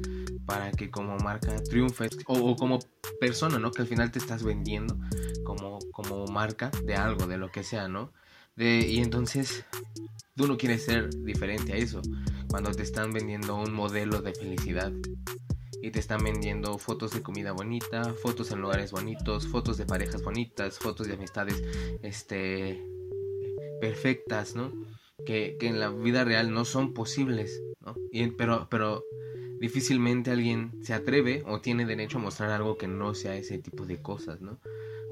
[0.49, 2.79] para que como marca triunfes o, como
[3.19, 3.69] persona, ¿no?
[3.69, 4.97] Que al final te estás vendiendo
[5.43, 8.12] como, como marca de algo, de lo que sea, ¿no?
[8.55, 9.63] De, y entonces
[10.35, 12.01] tú no quieres ser diferente a eso
[12.49, 14.91] cuando te están vendiendo un modelo de felicidad
[15.83, 20.23] y te están vendiendo fotos de comida bonita, fotos en lugares bonitos, fotos de parejas
[20.23, 21.63] bonitas, fotos de amistades
[22.01, 22.83] este
[23.79, 24.73] perfectas, ¿no?
[25.27, 27.62] Que, que en la vida real no son posibles,
[28.38, 29.04] pero, pero
[29.60, 33.86] difícilmente alguien se atreve o tiene derecho a mostrar algo que no sea ese tipo
[33.86, 34.60] de cosas, ¿no?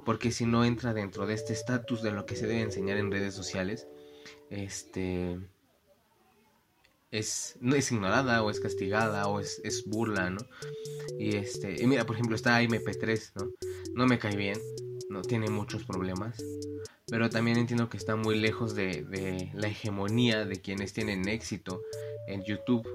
[0.06, 3.12] Porque si no entra dentro de este estatus de lo que se debe enseñar en
[3.12, 3.88] redes sociales,
[4.50, 5.38] este
[7.12, 10.40] es es ignorada o es castigada o es, es burla, ¿no?
[11.20, 13.52] Y este, y mira, por ejemplo, está MP3, ¿no?
[13.96, 14.60] No me cae bien,
[15.10, 16.38] no tiene muchos problemas,
[17.08, 21.82] pero también entiendo que está muy lejos de, de la hegemonía de quienes tienen éxito
[22.28, 22.88] en YouTube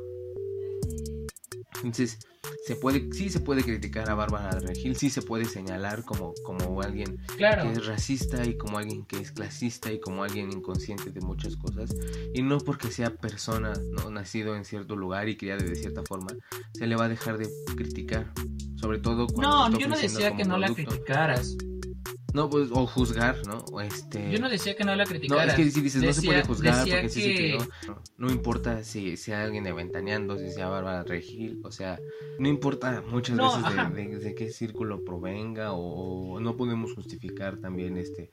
[1.84, 2.18] entonces,
[2.64, 6.80] se puede, sí se puede criticar a Bárbara Regil, sí se puede señalar como, como
[6.80, 7.64] alguien claro.
[7.64, 11.56] que es racista y como alguien que es clasista y como alguien inconsciente de muchas
[11.56, 11.94] cosas.
[12.34, 14.10] Y no porque sea persona, ¿no?
[14.10, 16.28] nacido en cierto lugar y criado de cierta forma,
[16.72, 18.32] se le va a dejar de criticar.
[18.76, 21.56] Sobre todo cuando No, yo no decía que no la criticaras.
[22.32, 23.58] No, pues, o juzgar, ¿no?
[23.72, 24.30] O este...
[24.32, 25.46] Yo no decía que no la criticaras.
[25.46, 27.34] No, es que si dices, decía, no se puede juzgar porque sí se que...
[27.36, 27.58] crió.
[27.86, 31.98] No, no importa si sea alguien de Ventaneando, si sea Bárbara Regil, o sea,
[32.38, 36.94] no importa muchas No, veces de, de- de qué círculo provenga o, o no podemos
[36.94, 38.32] justificar también este,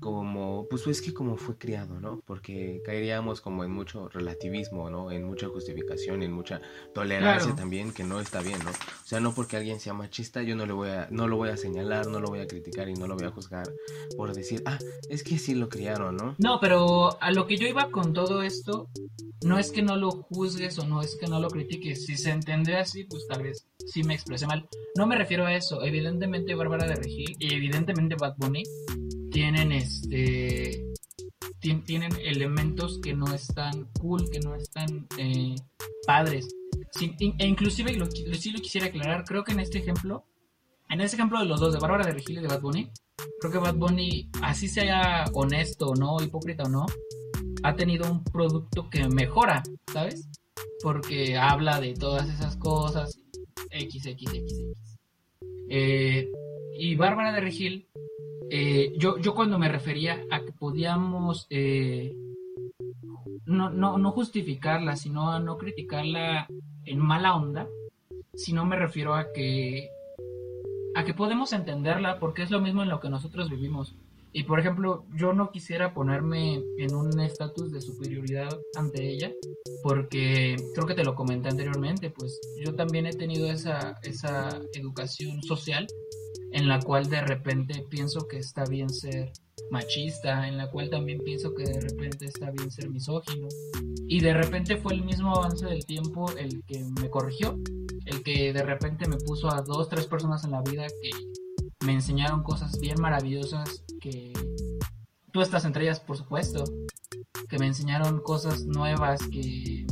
[0.00, 2.20] como, pues es que como fue criado, ¿no?
[2.26, 5.10] Porque caeríamos como en mucho relativismo, ¿no?
[5.10, 6.60] En mucha justificación, en mucha
[6.94, 7.56] tolerancia Claro.
[7.56, 8.70] también, que no está bien, ¿no?
[8.70, 11.50] O sea, no porque alguien sea machista, yo no le voy a, no lo voy
[11.50, 13.66] a señalar, no lo voy a criticar y no lo voy a juzgar
[14.16, 16.34] por decir, ah, es que sí lo criaron, ¿no?
[16.38, 18.88] No, pero a lo que yo iba con todo esto,
[19.44, 22.06] no es que no lo juzgues o no es que no lo critiques.
[22.06, 24.66] Si se entiende así, pues tal vez sí me expresé mal.
[24.96, 25.82] No me refiero a eso.
[25.82, 28.62] Evidentemente Bárbara de Regil y evidentemente Bad Bunny
[29.30, 30.84] tienen este
[31.60, 35.54] tien- tienen elementos que no están cool, que no están eh,
[36.06, 36.48] padres.
[36.92, 40.24] Sí, in- e inclusive lo, lo- sí lo quisiera aclarar, creo que en este ejemplo,
[40.88, 42.90] en este ejemplo de los dos, de Bárbara de Regil y de Bad Bunny,
[43.40, 46.86] creo que Bad Bunny, así sea honesto o no, hipócrita o no,
[47.62, 50.28] ha tenido un producto que mejora, ¿sabes?
[50.82, 53.18] Porque habla de todas esas cosas,
[53.70, 54.30] X, X.
[55.68, 56.30] Eh,
[56.76, 57.88] y Bárbara de Regil,
[58.50, 62.14] eh, yo, yo cuando me refería a que podíamos eh,
[63.46, 66.46] no, no, no justificarla, sino no criticarla
[66.84, 67.68] en mala onda,
[68.34, 69.88] sino me refiero a que
[70.94, 73.94] a que podemos entenderla porque es lo mismo en lo que nosotros vivimos.
[74.32, 79.30] Y por ejemplo, yo no quisiera ponerme en un estatus de superioridad ante ella,
[79.84, 85.40] porque creo que te lo comenté anteriormente, pues yo también he tenido esa, esa educación
[85.44, 85.86] social
[86.54, 89.32] en la cual de repente pienso que está bien ser
[89.72, 93.48] machista, en la cual también pienso que de repente está bien ser misógino.
[94.06, 97.58] Y de repente fue el mismo avance del tiempo el que me corrigió,
[98.06, 101.10] el que de repente me puso a dos, tres personas en la vida que
[101.84, 104.32] me enseñaron cosas bien maravillosas que
[105.32, 106.62] tú estás entre ellas, por supuesto,
[107.48, 109.86] que me enseñaron cosas nuevas que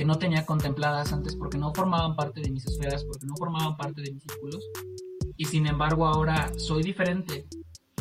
[0.00, 3.76] que no tenía contempladas antes porque no formaban parte de mis esferas, porque no formaban
[3.76, 4.64] parte de mis círculos.
[5.40, 7.46] Y sin embargo ahora soy diferente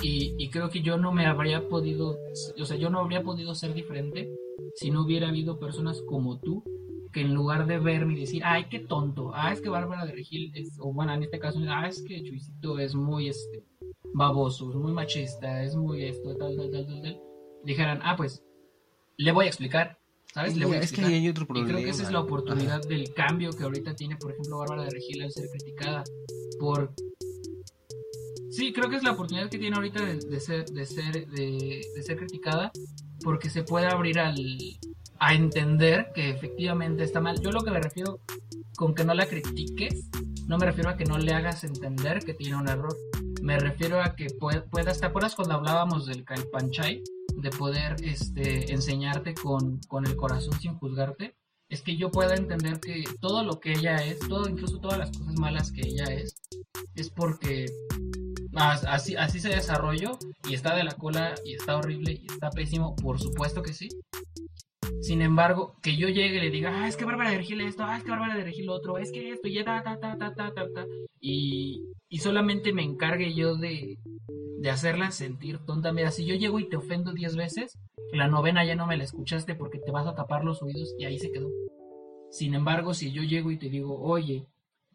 [0.01, 2.17] y, creo que yo no me habría podido,
[2.59, 4.29] o sea, yo no habría podido ser diferente
[4.75, 6.65] si no hubiera habido personas como tú
[7.13, 10.11] que en lugar de verme y decir, ay, qué tonto, ah, es que Bárbara de
[10.11, 13.63] Regil es, o bueno, en este caso, ah, es que Chuisito es muy, este,
[14.13, 17.21] baboso, es muy machista, es muy esto, tal, tal, tal, tal, tal,
[17.63, 18.43] dijeran, ah, pues,
[19.15, 19.97] le voy a explicar,
[20.33, 20.57] ¿sabes?
[20.57, 21.05] Le voy a explicar.
[21.05, 21.69] Es que hay otro problema.
[21.69, 24.83] Y creo que esa es la oportunidad del cambio que ahorita tiene, por ejemplo, Bárbara
[24.83, 26.03] de Regil al ser criticada
[26.59, 26.93] por
[28.49, 32.17] Sí, creo que es la oportunidad que tiene ahorita de, ser, de, ser, de, ser
[32.17, 32.71] criticada,
[33.23, 34.35] porque se puede abrir al,
[35.19, 37.39] a entender que efectivamente está mal.
[37.41, 38.21] Yo lo que me refiero
[38.75, 40.09] con que no la critiques,
[40.47, 42.95] no me refiero a que no le hagas entender que tiene un error.
[43.41, 47.03] Me refiero a que puedas, ¿te acuerdas cuando hablábamos del Kalpanchai?
[47.35, 51.35] De poder este, enseñarte con, con el corazón sin juzgarte.
[51.69, 55.11] Es que yo pueda entender que todo lo que ella es, todo, incluso todas las
[55.11, 56.35] cosas malas que ella es,
[56.95, 57.67] es porque
[58.55, 60.17] así, así se desarrolló
[60.49, 63.89] y está de la cola y está horrible y está pésimo, por supuesto que sí.
[65.01, 67.83] Sin embargo, que yo llegue y le diga, ah, es que Bárbara de Regil esto,
[67.83, 70.33] ah, es que Bárbara de otro, es que esto, y ya, ta, ta, ta, ta,
[70.35, 70.85] ta, ta,
[71.21, 73.97] y, y solamente me encargue yo de,
[74.59, 75.93] de hacerla sentir tonta.
[75.93, 77.79] Mira, si yo llego y te ofendo diez veces,
[78.11, 81.05] la novena ya no me la escuchaste porque te vas a tapar los oídos y
[81.05, 81.49] ahí se quedó.
[82.29, 84.47] Sin embargo, si yo llego y te digo, oye,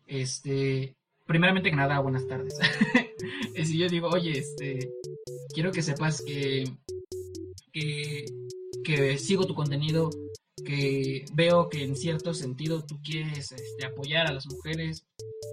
[0.06, 2.58] este, primeramente que nada, buenas tardes.
[3.64, 4.90] si yo digo, oye, este,
[5.52, 6.64] quiero que sepas que,
[7.72, 10.10] que, sigo tu contenido,
[10.64, 15.06] que veo que en cierto sentido tú quieres este, apoyar a las mujeres,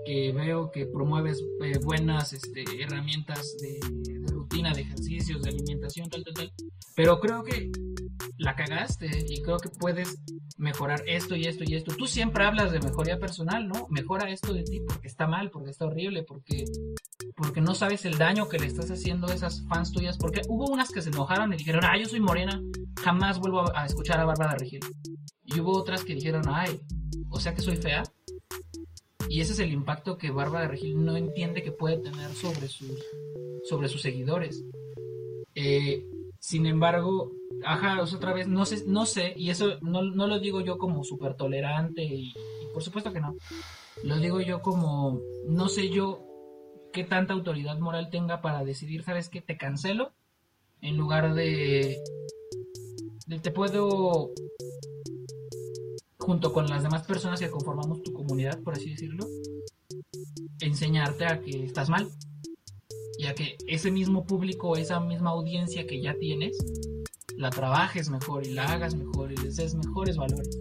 [0.05, 3.79] que veo que promueves eh, buenas este, herramientas de,
[4.11, 6.53] de, rutina, de ejercicios, de alimentación, tal, tal, tal.
[6.95, 7.71] Pero creo que
[8.37, 10.19] la cagaste y creo que puedes
[10.57, 11.95] mejorar esto y esto y esto.
[11.95, 13.87] Tú siempre hablas de mejoría personal, ¿no?
[13.89, 16.65] Mejora esto de ti porque está mal, porque está horrible, porque
[17.35, 20.65] porque no sabes el daño que le estás haciendo a esas fans tuyas, porque hubo
[20.65, 22.61] unas que se enojaron y dijeron, "Ah, yo soy morena,
[23.01, 24.81] jamás vuelvo a, escuchar a Bárbara Regil."
[25.45, 26.81] Y hubo otras que dijeron, "Ay,
[27.29, 28.03] o sea que soy fea."
[29.29, 32.99] Y ese es el impacto que Bárbara Regil no entiende que puede tener sobre sus
[33.63, 34.63] sobre sus seguidores.
[35.55, 36.05] Eh,
[36.41, 37.31] sin embargo,
[37.63, 41.03] ajá, otra vez, no sé, no sé, y eso no, no lo digo yo como
[41.03, 42.33] súper tolerante, y,
[42.73, 43.35] por supuesto que no.
[44.03, 46.25] Lo digo yo como, no sé yo
[46.91, 49.39] qué tanta autoridad moral tenga para decidir, ¿sabes qué?
[49.41, 50.13] Te cancelo,
[50.81, 52.01] en lugar de,
[53.27, 54.31] de te puedo,
[56.17, 59.27] junto con las demás personas que conformamos tu comunidad, por así decirlo,
[60.59, 62.09] enseñarte a que estás mal
[63.21, 66.57] ya que ese mismo público, esa misma audiencia que ya tienes,
[67.37, 70.57] la trabajes mejor y la hagas mejor y les des mejores valores.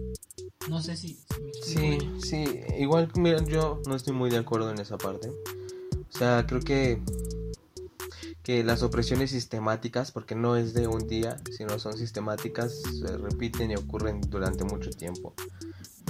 [0.69, 1.17] No sé si...
[1.63, 2.45] sí, sí,
[2.77, 5.29] igual mira, yo no estoy muy de acuerdo en esa parte.
[5.29, 7.01] O sea, creo que
[8.43, 13.71] que las opresiones sistemáticas, porque no es de un día, sino son sistemáticas, se repiten
[13.71, 15.33] y ocurren durante mucho tiempo.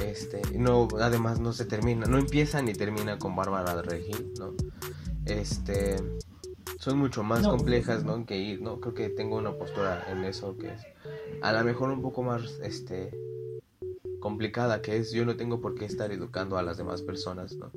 [0.01, 4.53] Este, no, además no se termina, no empieza ni termina con Bárbara de Regil, ¿no?
[5.25, 5.97] Este,
[6.81, 8.25] son mucho más complejas, ¿no?
[8.25, 8.79] Que ir, ¿no?
[8.79, 10.81] Creo que tengo una postura en eso que es
[11.43, 13.11] a lo mejor un poco más, este,
[14.19, 17.71] complicada, que es yo no tengo por qué estar educando a las demás personas, ¿no?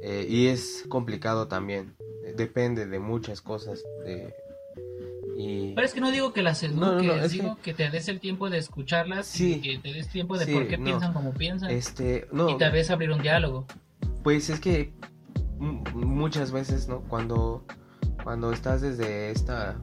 [0.00, 1.96] Eh, y es complicado también,
[2.36, 4.32] depende de muchas cosas, de...
[5.36, 5.74] Y...
[5.74, 7.74] Pero es que no digo que las eduques, digo que...
[7.74, 11.12] te des el tiempo de escucharlas y que te des tiempo de por qué piensan
[11.12, 13.66] como piensan este, y tal vez abrir un diálogo.
[14.22, 14.92] Pues es que
[15.58, 17.00] muchas veces, ¿no?
[17.02, 17.64] Cuando
[18.22, 19.80] cuando estás desde esta,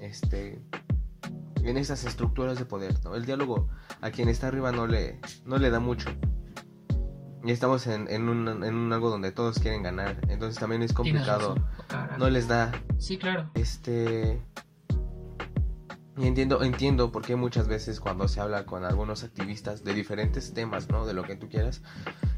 [0.00, 0.62] este,
[1.62, 3.14] en esas estructuras de poder, ¿no?
[3.14, 3.68] El diálogo
[4.00, 6.10] a quien está arriba no le, no le da mucho.
[7.44, 10.94] Y estamos en, en, un, en un algo donde todos quieren ganar, entonces también es
[10.94, 11.54] complicado.
[12.18, 12.72] No les da.
[12.98, 13.50] Sí, claro.
[13.54, 14.42] Este.
[16.16, 20.54] Y entiendo, entiendo por qué muchas veces cuando se habla con algunos activistas de diferentes
[20.54, 21.04] temas, ¿no?
[21.06, 21.82] De lo que tú quieras,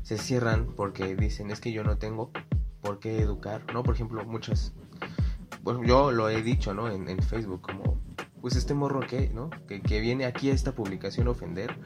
[0.02, 2.32] se cierran porque dicen, es que yo no tengo
[2.80, 3.82] por qué educar, ¿no?
[3.82, 4.72] Por ejemplo, muchas...
[5.62, 6.90] Bueno, yo lo he dicho, ¿no?
[6.90, 8.00] En, en Facebook, como,
[8.40, 9.50] pues este morro que, ¿no?
[9.66, 11.76] Que, que viene aquí a esta publicación a ofender.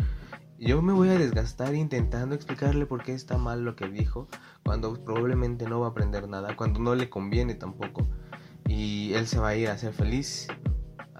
[0.58, 4.28] Yo me voy a desgastar intentando explicarle por qué está mal lo que dijo,
[4.62, 8.06] cuando probablemente no va a aprender nada, cuando no le conviene tampoco.
[8.68, 10.48] Y él se va a ir a ser feliz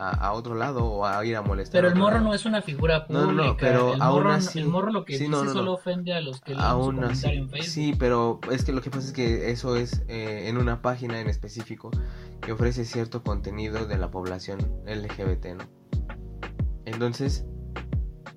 [0.01, 1.81] a, otro lado o a ir a molestar.
[1.81, 3.27] Pero el morro no es una figura pública.
[3.27, 4.59] No, no, pero el aún morro, así.
[4.59, 7.71] El morro lo que dice solo ofende a los que le aún así, en Facebook.
[7.71, 11.21] Sí, pero es que lo que pasa es que eso es eh, en una página
[11.21, 11.91] en específico
[12.41, 15.65] que ofrece cierto contenido de la población LGBT, ¿no?
[16.87, 17.45] Entonces,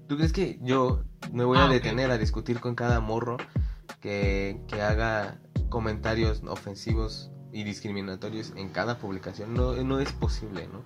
[0.07, 3.37] ¿tú crees que yo me voy a ah, detener a discutir con cada morro
[4.01, 5.39] que, que haga
[5.69, 9.53] comentarios ofensivos y discriminatorios en cada publicación?
[9.53, 10.83] No, no es posible, ¿no?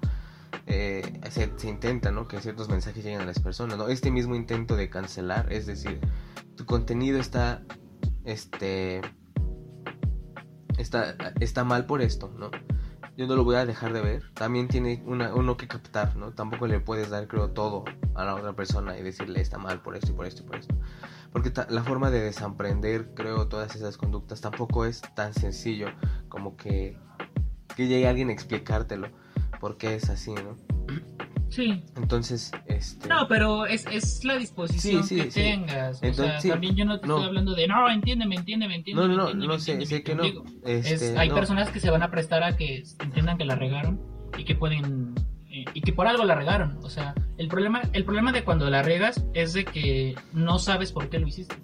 [0.70, 2.28] Eh, se, intenta, ¿no?
[2.28, 3.80] Que ciertos mensajes lleguen a las personas.
[3.89, 5.99] Este mismo intento de cancelar, es decir,
[6.55, 7.63] tu contenido está,
[8.26, 9.01] este,
[10.78, 12.51] está, está mal por esto, ¿no?
[13.15, 14.24] Yo no lo voy a dejar de ver.
[14.34, 16.34] También tiene una, uno que captar, ¿no?
[16.34, 19.95] Tampoco le puedes dar, creo, todo a la otra persona y decirle está mal por
[19.95, 20.76] esto y por esto y por esto.
[21.32, 25.88] Porque la forma de desaprender, creo, todas esas conductas tampoco es tan sencillo
[26.28, 26.99] como que,
[27.76, 29.09] que llegue alguien a explicártelo
[29.60, 30.58] porque es así, ¿no?
[31.49, 31.84] Sí.
[31.95, 33.08] Entonces, este...
[33.08, 36.01] No, pero es, es la disposición que tengas.
[36.03, 39.08] o sea, también yo no te estoy hablando de, no, entiéndeme, entiéndeme, entiéndeme.
[39.08, 40.24] No, no, no, no sé, sé que no.
[40.66, 44.01] Este, hay personas que se van a prestar a que entiendan que la regaron
[44.38, 45.16] y que pueden
[45.49, 46.78] eh, y que por algo la regaron.
[46.84, 50.91] O sea, el problema, el problema de cuando la regas es de que no sabes
[50.91, 51.55] por qué lo hiciste.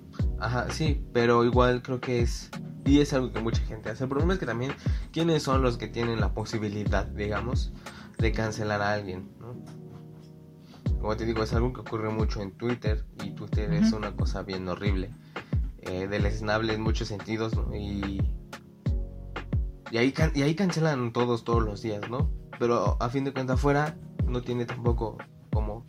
[0.43, 2.51] Ajá, sí, pero igual creo que es
[2.85, 4.03] y es algo que mucha gente hace.
[4.03, 4.73] El problema es que también,
[5.13, 7.71] ¿quiénes son los que tienen la posibilidad, digamos,
[8.17, 9.31] de cancelar a alguien?
[9.39, 9.55] ¿no?
[10.99, 14.43] Como te digo, es algo que ocurre mucho en Twitter y Twitter es una cosa
[14.43, 15.11] bien horrible,
[15.79, 17.73] eh, deleznable en muchos sentidos, ¿no?
[17.73, 18.21] Y,
[19.91, 22.29] y, ahí y ahí cancelan todos, todos los días, ¿no?
[22.59, 25.17] Pero a fin de cuentas, afuera no tiene tampoco
[25.53, 25.85] como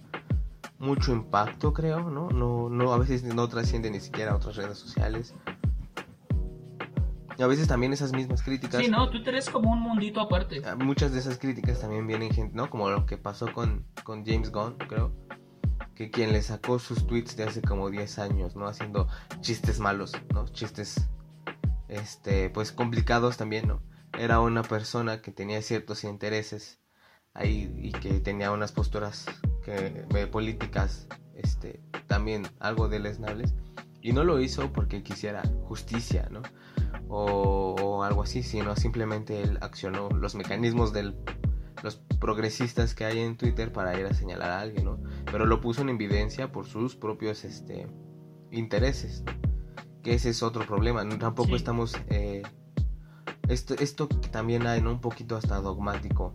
[0.79, 2.31] mucho impacto, creo, ¿no?
[2.31, 5.35] No, no a veces no trasciende ni siquiera a otras redes sociales.
[7.37, 8.81] Y a veces también esas mismas críticas.
[8.81, 10.63] Sí, no, Twitter es como un mundito aparte.
[10.65, 12.71] Ah, muchas de esas críticas también vienen gente, ¿no?
[12.71, 15.13] Como lo que pasó con, con James Gunn, creo.
[15.97, 18.67] Que quien le sacó sus tweets de hace como 10 años, ¿no?
[18.67, 19.09] Haciendo
[19.41, 20.47] chistes malos, ¿no?
[20.49, 21.09] Chistes,
[21.89, 23.81] este, pues complicados también, ¿no?
[24.17, 26.84] Era una persona que tenía ciertos intereses
[27.35, 29.27] ahí y que tenía unas posturas
[29.65, 33.55] que, eh, políticas, este, también algo deleznables.
[34.01, 36.43] Y no lo hizo porque quisiera justicia, ¿no?
[37.09, 41.15] o, algo así, sino simplemente él accionó los mecanismos de
[41.83, 44.99] los progresistas que hay en Twitter para ir a señalar a alguien, ¿no?
[45.31, 47.87] Pero lo puso en evidencia por sus propios este,
[48.51, 49.23] intereses,
[50.03, 51.95] que ese es otro problema, tampoco estamos...
[52.09, 52.43] Eh,
[53.49, 56.35] esto, esto también hay un poquito hasta dogmático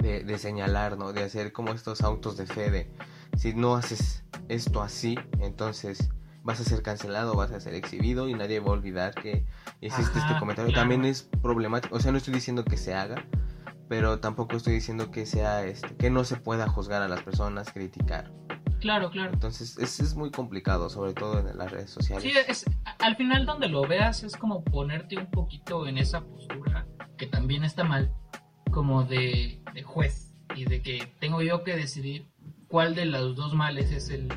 [0.00, 1.12] de, de, señalar, ¿no?
[1.12, 2.90] De hacer como estos autos de fe de
[3.36, 6.10] si no haces esto así, entonces
[6.42, 9.46] vas a ser cancelado, vas a ser exhibido y nadie va a olvidar que
[9.80, 10.74] existe este comentario.
[10.74, 13.26] También es problemático, o sea, no estoy diciendo que se haga,
[13.88, 17.72] pero tampoco estoy diciendo que sea este, que no se pueda juzgar a las personas,
[17.72, 18.32] criticar.
[18.80, 19.32] Claro, claro.
[19.34, 22.22] Entonces es, es muy complicado, sobre todo en las redes sociales.
[22.22, 22.64] Sí, es,
[22.98, 26.86] al final donde lo veas es como ponerte un poquito en esa postura
[27.18, 28.10] que también está mal,
[28.70, 32.26] como de, de juez y de que tengo yo que decidir
[32.68, 34.28] cuál de los dos males es el,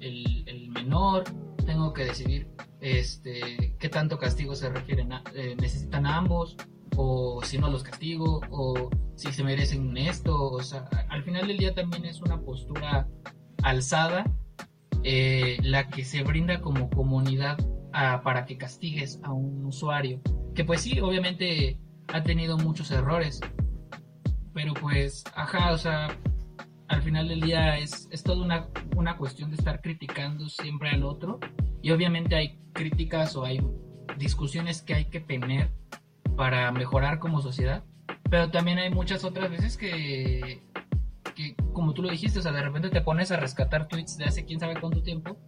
[0.00, 1.24] el, menor,
[1.66, 2.48] tengo que decidir
[2.80, 6.56] este, qué tanto castigo se refieren a, eh, necesitan a ambos,
[6.96, 11.58] o si no los castigo, o si se merecen esto, o sea, al final del
[11.58, 13.08] día también es una postura
[13.62, 14.24] alzada
[15.04, 17.58] eh, la que se brinda como comunidad
[18.24, 20.20] para que castigues a un usuario,
[20.54, 21.78] que pues sí, obviamente
[22.08, 23.40] ha tenido muchos errores,
[24.54, 26.16] pero pues, ajá, o sea,
[26.88, 31.04] al final del día es, es toda una, una cuestión de estar criticando siempre al
[31.04, 31.40] otro
[31.80, 33.60] y obviamente hay críticas o hay
[34.18, 35.70] discusiones que hay que tener
[36.36, 37.84] para mejorar como sociedad,
[38.30, 40.62] pero también hay muchas otras veces que,
[41.34, 44.24] que como tú lo dijiste, o sea, de repente te pones a rescatar tweets de
[44.24, 45.38] hace quién sabe cuánto tiempo,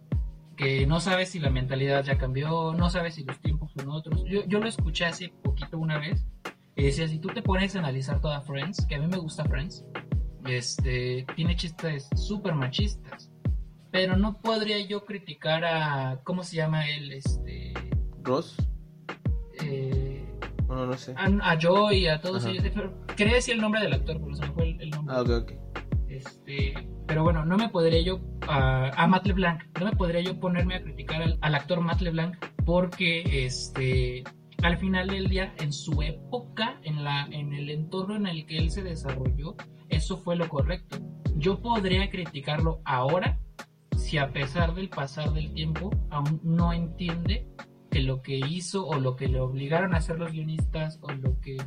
[0.55, 4.23] que no sabes si la mentalidad ya cambió, no sabes si los tiempos son otros.
[4.25, 6.25] Yo, yo lo escuché hace poquito una vez
[6.75, 9.45] y decía, si tú te pones a analizar toda Friends, que a mí me gusta
[9.45, 9.85] Friends,
[10.45, 13.31] este, tiene chistes súper machistas.
[13.91, 16.19] Pero no podría yo criticar a.
[16.25, 17.13] ¿Cómo se llama él?
[17.13, 17.73] Este.
[18.23, 18.57] Ross.
[19.63, 20.25] Eh,
[20.67, 21.15] no, no sé.
[21.17, 22.65] A, Joy, a todos ellos.
[23.15, 25.15] Quería decir el nombre del actor, pero se me fue el, nombre.
[25.15, 25.51] Ah, ok, ok.
[26.09, 26.73] Este,
[27.07, 30.75] pero bueno, no me podría yo a, a Matt LeBlanc, no me podría yo ponerme
[30.75, 34.23] a criticar al, al actor Matt LeBlanc porque este
[34.65, 38.57] al final del día, en su época, en, la, en el entorno en el que
[38.57, 39.55] él se desarrolló,
[39.89, 40.97] eso fue lo correcto.
[41.35, 43.39] Yo podría criticarlo ahora
[43.95, 47.47] si a pesar del pasar del tiempo aún no entiende
[47.91, 51.39] que lo que hizo o lo que le obligaron a hacer los guionistas o lo
[51.39, 51.57] que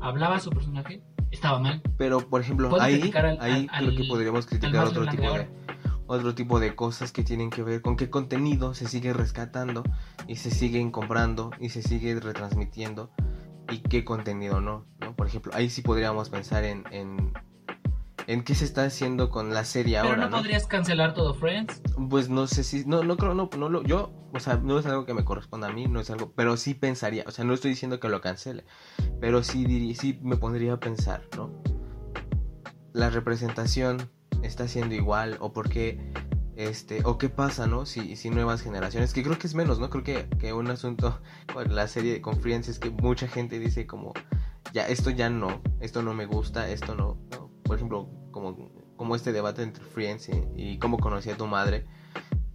[0.00, 1.82] hablaba su personaje estaba mal.
[1.96, 5.48] Pero, por ejemplo, ahí, al- ahí al- creo que podríamos criticar otro tipo de de
[6.08, 9.84] otro tipo de cosas que tienen que ver con qué contenido se sigue rescatando
[10.26, 13.10] y se siguen comprando y se sigue retransmitiendo
[13.70, 15.14] y qué contenido no, ¿no?
[15.14, 17.34] Por ejemplo, ahí sí podríamos pensar en, en,
[18.26, 20.36] en qué se está haciendo con la serie Pero ahora, no, ¿no?
[20.38, 21.82] podrías cancelar todo Friends.
[22.08, 24.86] Pues no sé si, no, no creo, no, no lo, yo, o sea, no es
[24.86, 27.52] algo que me corresponda a mí, no es algo, pero sí pensaría, o sea, no
[27.52, 28.64] estoy diciendo que lo cancele,
[29.20, 31.52] pero sí, diría, sí me pondría a pensar, ¿no?
[32.94, 34.10] La representación
[34.42, 36.12] está siendo igual, o por qué,
[36.56, 37.86] este, o qué pasa, ¿no?
[37.86, 39.90] Si, si nuevas generaciones, que creo que es menos, ¿no?
[39.90, 41.20] Creo que, que un asunto
[41.52, 44.12] con la serie con Friends es que mucha gente dice como,
[44.72, 47.50] ya, esto ya no, esto no me gusta, esto no, ¿no?
[47.62, 51.86] Por ejemplo, como, como este debate entre Friends y, y cómo conocí a tu madre,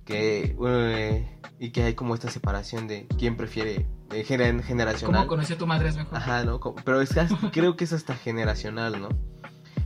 [0.05, 5.21] que, eh, y que hay como esta separación de quién prefiere, de gener- generacional.
[5.21, 6.17] ¿Cómo conocí a tu madre es mejor?
[6.17, 6.59] Ajá, ¿no?
[6.59, 7.21] Como- Pero es que
[7.53, 9.07] creo que es hasta generacional, ¿no?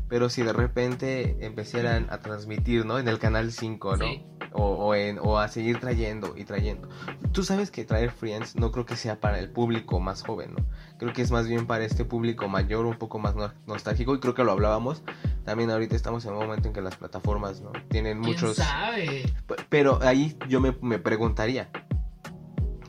[0.09, 2.97] Pero si de repente empezaran a transmitir, ¿no?
[2.99, 4.05] En el canal 5, ¿no?
[4.05, 4.23] Sí.
[4.53, 6.87] O, o, en, o a seguir trayendo y trayendo.
[7.33, 10.65] Tú sabes que traer Friends no creo que sea para el público más joven, ¿no?
[10.97, 14.15] Creo que es más bien para este público mayor, un poco más no- nostálgico.
[14.15, 15.03] Y creo que lo hablábamos.
[15.45, 17.71] También ahorita estamos en un momento en que las plataformas, ¿no?
[17.89, 18.55] Tienen ¿Quién muchos...
[18.55, 19.31] sabe?
[19.69, 21.69] Pero ahí yo me, me preguntaría,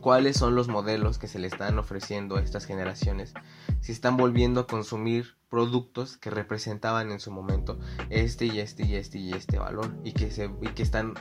[0.01, 3.35] ¿cuáles son los modelos que se le están ofreciendo a estas generaciones?
[3.81, 7.79] Si están volviendo a consumir productos que representaban en su momento
[8.11, 11.15] este y este y este y este valor y que, se, y que están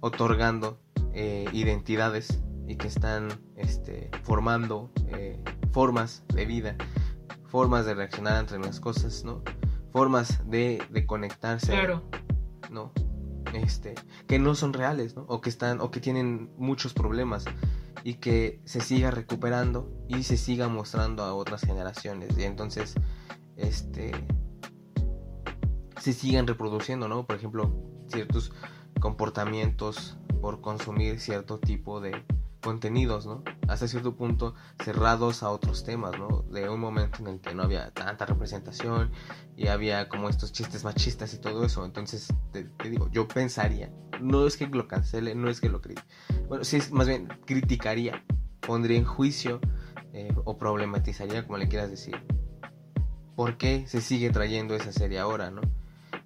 [0.00, 0.80] otorgando
[1.14, 5.42] eh, identidades y que están este, formando eh,
[5.72, 6.76] formas de vida,
[7.46, 9.42] formas de reaccionar entre las cosas, ¿no?
[9.92, 11.72] Formas de, de conectarse.
[11.72, 12.02] Claro.
[12.70, 12.92] ¿no?
[13.52, 13.94] Este,
[14.26, 15.24] que no son reales, ¿no?
[15.28, 17.44] O que están, o que tienen muchos problemas
[18.04, 22.94] y que se siga recuperando y se siga mostrando a otras generaciones y entonces,
[23.56, 24.12] este,
[26.00, 27.26] se sigan reproduciendo, ¿no?
[27.26, 27.72] Por ejemplo,
[28.08, 28.52] ciertos
[29.00, 32.24] comportamientos por consumir cierto tipo de
[32.60, 33.44] contenidos, ¿no?
[33.68, 36.42] Hasta cierto punto cerrados a otros temas, ¿no?
[36.50, 39.12] De un momento en el que no había tanta representación
[39.56, 41.84] y había como estos chistes machistas y todo eso.
[41.84, 45.80] Entonces, te, te digo, yo pensaría, no es que lo cancele, no es que lo
[45.80, 46.06] critique.
[46.48, 48.24] Bueno, sí, más bien criticaría,
[48.60, 49.60] pondría en juicio
[50.12, 52.16] eh, o problematizaría, como le quieras decir.
[53.34, 55.62] ¿Por qué se sigue trayendo esa serie ahora, no?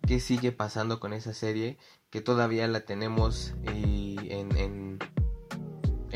[0.06, 1.78] ¿Qué sigue pasando con esa serie
[2.10, 4.85] que todavía la tenemos y en, en,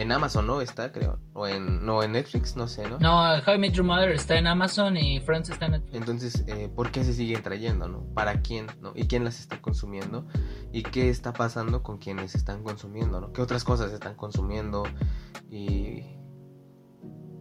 [0.01, 0.62] en Amazon, ¿no?
[0.62, 1.18] Está, creo.
[1.34, 2.98] O en, no, en Netflix, no sé, ¿no?
[2.98, 5.94] No, How I Met Your Mother está en Amazon y Friends está en Netflix.
[5.94, 8.05] Entonces, eh, ¿por qué se siguen trayendo, no?
[8.14, 8.92] ¿Para quién, no?
[8.94, 10.26] ¿Y quién las está consumiendo?
[10.72, 13.32] ¿Y qué está pasando con quienes están consumiendo, no?
[13.34, 14.84] ¿Qué otras cosas están consumiendo?
[15.51, 16.05] Y,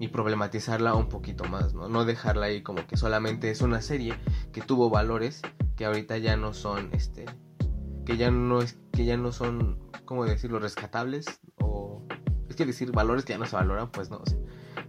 [0.01, 1.87] y problematizarla un poquito más, ¿no?
[1.87, 4.15] No dejarla ahí como que solamente es una serie
[4.51, 5.41] que tuvo valores
[5.77, 7.25] que ahorita ya no son, este,
[8.05, 10.59] que ya no es, que ya no son, ¿cómo decirlo?
[10.59, 11.88] Rescatables o
[12.65, 14.37] que decir valores que ya no se valoran, pues no, o sea,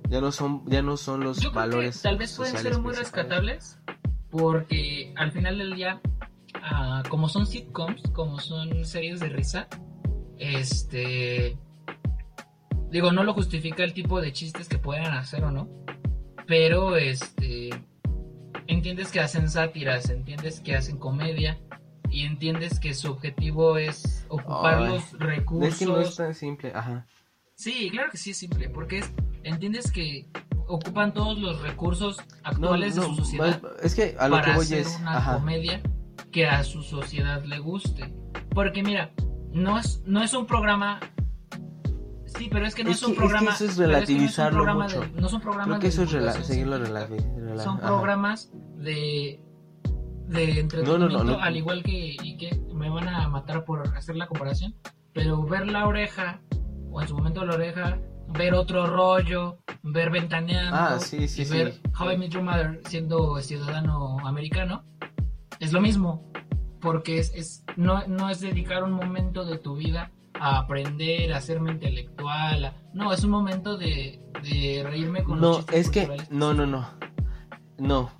[0.08, 1.96] ya no son, ya no son los Yo creo valores.
[1.98, 3.78] que tal vez pueden ser muy rescatables
[4.30, 6.00] porque al final del día,
[6.62, 9.68] ah, como son sitcoms, como son series de risa,
[10.38, 11.56] este,
[12.90, 15.68] digo, no lo justifica el tipo de chistes que puedan hacer o no,
[16.46, 17.70] pero este,
[18.66, 21.58] entiendes que hacen sátiras, entiendes que hacen comedia
[22.08, 25.72] y entiendes que su objetivo es ocupar los recursos.
[25.74, 27.06] Es que no es tan simple, ajá.
[27.60, 30.26] Sí, claro que sí es simple, porque es, entiendes que
[30.66, 34.52] ocupan todos los recursos actuales No, de su sociedad es que a lo para que
[34.56, 35.34] voy hacer es, una ajá.
[35.34, 35.82] comedia
[36.32, 38.14] que a su sociedad le guste.
[38.54, 39.12] Porque mira,
[39.52, 41.00] no es, no es un programa...
[42.24, 43.50] Sí, pero es que no Es es, un es que programa...
[43.50, 45.00] eso es pero que no relativizarlo programa mucho.
[45.02, 47.08] de- no son programas Creo que de eso es rela- divulgación seguirlo científica.
[47.08, 47.86] relati- rela- Son ajá.
[47.86, 49.40] programas de
[50.28, 51.42] de entretenimiento, No, no, no, no.
[51.42, 54.76] al igual que, y que me van a matar por hacer la comparación,
[55.12, 56.40] pero ver la oreja,
[56.90, 61.44] o en su momento la oreja, ver otro rollo, ver ventaneando, Ah, sí, sí, y
[61.44, 61.52] sí.
[61.52, 64.84] ver How I Met Your Mother siendo ciudadano americano,
[65.58, 66.30] es lo mismo,
[66.80, 71.38] porque es, es no, no es dedicar un momento de tu vida a aprender, a
[71.38, 75.90] hacerme intelectual, a- no, es un momento de, de reírme con los No, chistes es
[75.90, 76.88] que no, no, no.
[77.78, 78.10] No.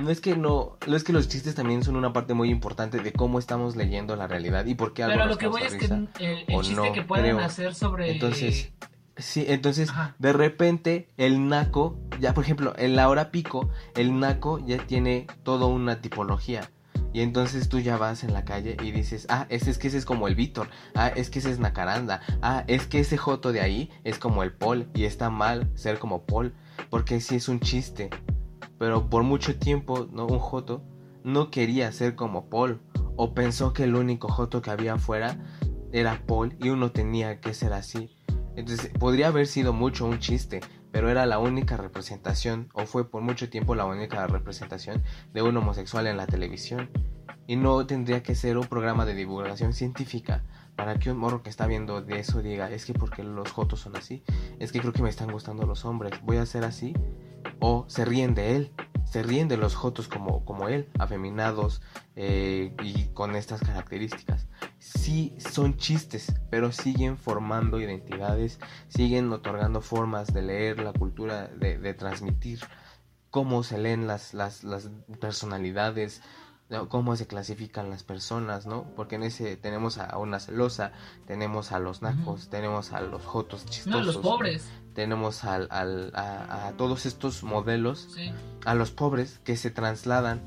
[0.00, 3.00] No es que no, no es que los chistes también son una parte muy importante
[3.00, 5.62] de cómo estamos leyendo la realidad y por qué algo Pero nos lo que voy
[5.62, 7.38] es que el, chiste no, que pueden creo.
[7.40, 8.10] hacer sobre...
[8.12, 8.72] Entonces,
[9.16, 10.14] sí, entonces Ajá.
[10.18, 15.26] de repente el naco, ya por ejemplo, en la hora pico, el naco ya tiene
[15.42, 16.70] toda una tipología.
[17.12, 19.98] Y entonces tú ya vas en la calle y dices, ah, ese es que ese
[19.98, 23.50] es como el Víctor, ah, es que ese es Nacaranda, ah, es que ese Joto
[23.50, 26.54] de ahí es como el Paul y está mal ser como Paul,
[26.88, 28.10] porque sí es un chiste.
[28.80, 30.26] Pero por mucho tiempo, ¿no?
[30.26, 30.82] Un Joto
[31.22, 32.80] no quería ser como Paul,
[33.14, 35.36] o pensó que el único Joto que había afuera
[35.92, 38.16] era Paul y uno tenía que ser así.
[38.56, 40.60] Entonces podría haber sido mucho un chiste,
[40.92, 45.02] pero era la única representación, o fue por mucho tiempo la única representación
[45.34, 46.88] de un homosexual en la televisión.
[47.46, 50.42] Y no tendría que ser un programa de divulgación científica
[50.74, 53.80] para que un morro que está viendo de eso diga, es que porque los jotos
[53.80, 54.22] son así,
[54.58, 56.94] es que creo que me están gustando los hombres, voy a ser así,
[57.60, 58.72] o se ríen de él,
[59.04, 61.82] se ríen de los jotos como, como él, afeminados
[62.16, 64.46] eh, y con estas características.
[64.78, 68.58] Sí son chistes, pero siguen formando identidades,
[68.88, 72.60] siguen otorgando formas de leer la cultura, de, de transmitir
[73.30, 74.90] cómo se leen las, las, las
[75.20, 76.22] personalidades,
[76.70, 76.88] ¿no?
[76.88, 78.84] cómo se clasifican las personas, ¿no?
[78.96, 80.92] Porque en ese tenemos a una celosa,
[81.26, 84.64] tenemos a los nacos, tenemos a los jotos No, chistosos, los pobres.
[84.94, 88.32] tenemos al, al- a, a todos estos modelos, Sí.
[88.64, 90.40] a los pobres que se trasladan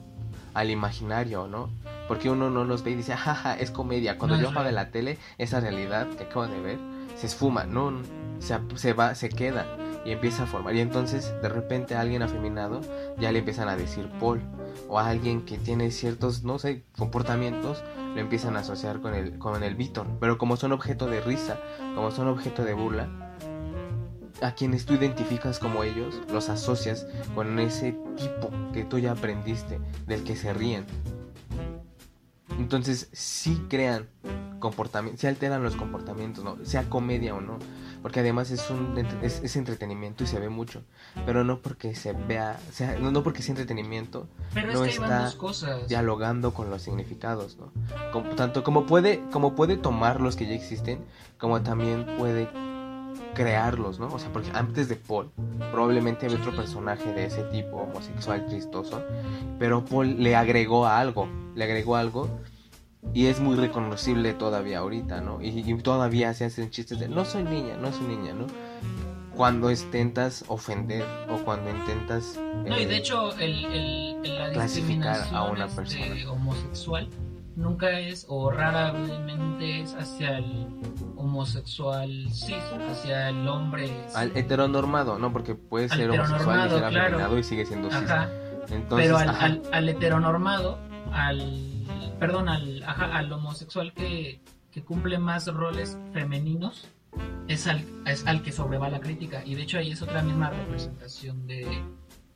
[0.53, 1.69] al imaginario, ¿no?
[2.07, 4.17] Porque uno no los ve y dice, jaja, es comedia.
[4.17, 6.80] Cuando No yo apague la tele, esa realidad que acabo de ver
[7.17, 8.01] se esfuma, no, no,
[8.39, 9.65] se, se va, se queda
[10.05, 10.75] y empieza a formar.
[10.75, 12.81] Y entonces, de repente, a alguien afeminado
[13.17, 14.41] ya le empiezan a decir Paul.
[14.89, 17.83] O a alguien que tiene ciertos, no sé, comportamientos,
[18.13, 20.07] lo empiezan a asociar con el, con el Víctor.
[20.19, 21.59] Pero como son objeto de risa,
[21.95, 23.09] como son objeto de burla,
[24.41, 29.79] a quienes tú identificas como ellos, los asocias con ese tipo que tú ya aprendiste,
[30.05, 30.85] del que se ríen.
[32.59, 34.07] Entonces, sí crean
[34.59, 36.57] comportamientos, sí alteran los comportamientos, ¿no?
[36.63, 37.57] Sea comedia o no.
[38.03, 40.83] Porque además es un es, es entretenimiento y se ve mucho.
[41.25, 45.03] Pero no porque se vea, sea, no, no porque sea entretenimiento, Pero no es que
[45.03, 45.87] está cosas.
[45.87, 47.71] dialogando con los significados, ¿no?
[48.11, 50.99] Como- tanto como puede, como puede tomar los que ya existen,
[51.39, 52.49] como también puede
[53.33, 54.07] crearlos, ¿no?
[54.13, 55.31] O sea, porque antes de Paul,
[55.71, 59.01] probablemente había otro personaje de ese tipo, homosexual, tristoso,
[59.57, 62.29] pero Paul le agregó algo, le agregó algo
[63.13, 65.41] y es muy reconocible todavía ahorita, ¿no?
[65.41, 68.47] Y, y todavía se hacen chistes de, no soy niña, no soy niña, ¿no?
[69.35, 72.39] Cuando intentas ofender o cuando intentas...
[72.65, 76.31] No, y eh, de hecho, el, la clasificar a una este, persona.
[76.31, 77.09] homosexual
[77.55, 80.67] nunca es o raramente es hacia el
[81.15, 82.55] homosexual cis,
[82.91, 84.15] hacia el hombre cis.
[84.15, 85.31] Al heteronormado, ¿no?
[85.33, 87.37] Porque puede ser homosexual y ser claro.
[87.37, 88.09] y sigue siendo cis.
[88.09, 88.29] Ajá.
[88.69, 90.77] Entonces, Pero al, ajá, al, al heteronormado,
[91.11, 91.72] al
[92.24, 94.39] perdón, al, ajá, al homosexual que,
[94.71, 96.88] que cumple más roles femeninos,
[97.49, 99.43] es al, es al que sobreva la crítica.
[99.45, 101.84] Y de hecho ahí es otra misma representación de,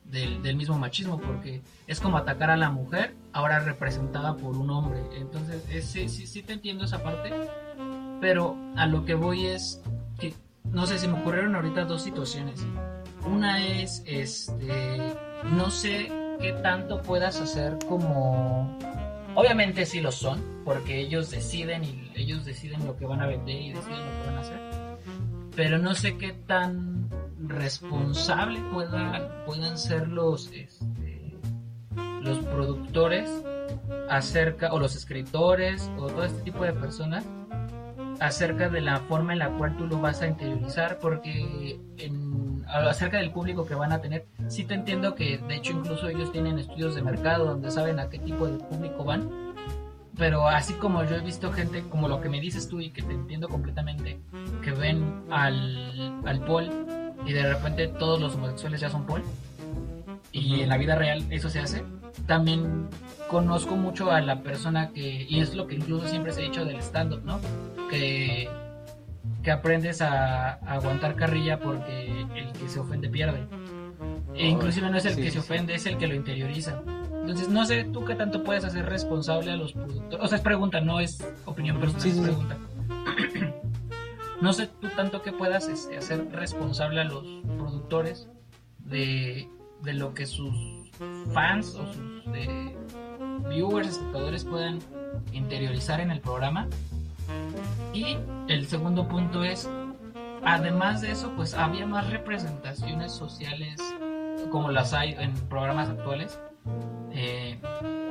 [0.04, 5.00] del, mismo machismo, porque es como atacar a la mujer, ahora representada por un hombre.
[5.16, 7.32] Entonces, es- sí, sí, sí te entiendo esa parte,
[8.20, 9.80] pero a lo que voy es
[10.20, 10.34] que,
[10.70, 12.62] no sé, se me ocurrieron ahorita dos situaciones.
[13.24, 14.98] Una es, este,
[15.44, 16.12] no sé
[16.42, 18.76] qué tanto puedas hacer como...
[19.38, 23.54] Obviamente sí lo son, porque ellos deciden y ellos deciden lo que van a vender
[23.54, 24.60] y deciden lo que van a hacer.
[25.54, 27.08] Pero no sé qué tan
[27.38, 31.38] responsable puedan, puedan ser los, este,
[32.20, 33.30] los productores
[34.10, 37.24] acerca, o los escritores, o todo este tipo de personas
[38.18, 42.27] acerca de la forma en la cual tú lo vas a interiorizar, porque en,
[42.68, 46.30] acerca del público que van a tener, sí te entiendo que de hecho incluso ellos
[46.32, 49.54] tienen estudios de mercado donde saben a qué tipo de público van,
[50.16, 53.02] pero así como yo he visto gente como lo que me dices tú y que
[53.02, 54.20] te entiendo completamente,
[54.62, 56.70] que ven al, al Paul
[57.24, 59.22] y de repente todos los homosexuales ya son Paul,
[60.32, 61.84] y en la vida real eso se hace,
[62.26, 62.88] también
[63.28, 66.64] conozco mucho a la persona que, y es lo que incluso siempre se ha dicho
[66.64, 67.40] del stand-up, ¿no?
[67.90, 68.48] Que,
[69.42, 73.46] que aprendes a, a aguantar carrilla porque el que se ofende pierde.
[74.34, 75.52] E inclusive no es el sí, que sí, se sí.
[75.52, 76.80] ofende, es el que lo interioriza.
[77.20, 80.24] Entonces, no sé tú qué tanto puedes hacer responsable a los productores.
[80.24, 82.30] O sea, es pregunta, no es opinión personal, Sí, sí, es sí.
[82.30, 82.56] pregunta.
[84.40, 87.24] no sé tú tanto que puedas este, hacer responsable a los
[87.58, 88.28] productores
[88.78, 89.48] de,
[89.82, 90.54] de lo que sus
[91.32, 92.74] fans o sus eh,
[93.48, 94.78] viewers, espectadores puedan
[95.32, 96.68] interiorizar en el programa.
[97.98, 99.68] Y el segundo punto es,
[100.44, 103.82] además de eso, pues había más representaciones sociales
[104.52, 106.40] como las hay en programas actuales,
[107.10, 107.60] eh,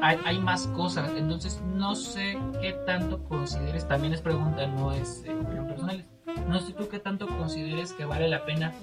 [0.01, 1.09] hay, más cosas.
[1.15, 5.33] Entonces, no sé qué tanto consideres, también es pregunta, no es eh,
[5.69, 6.05] personal.
[6.49, 8.73] No sé tú qué tanto consideres que vale la pena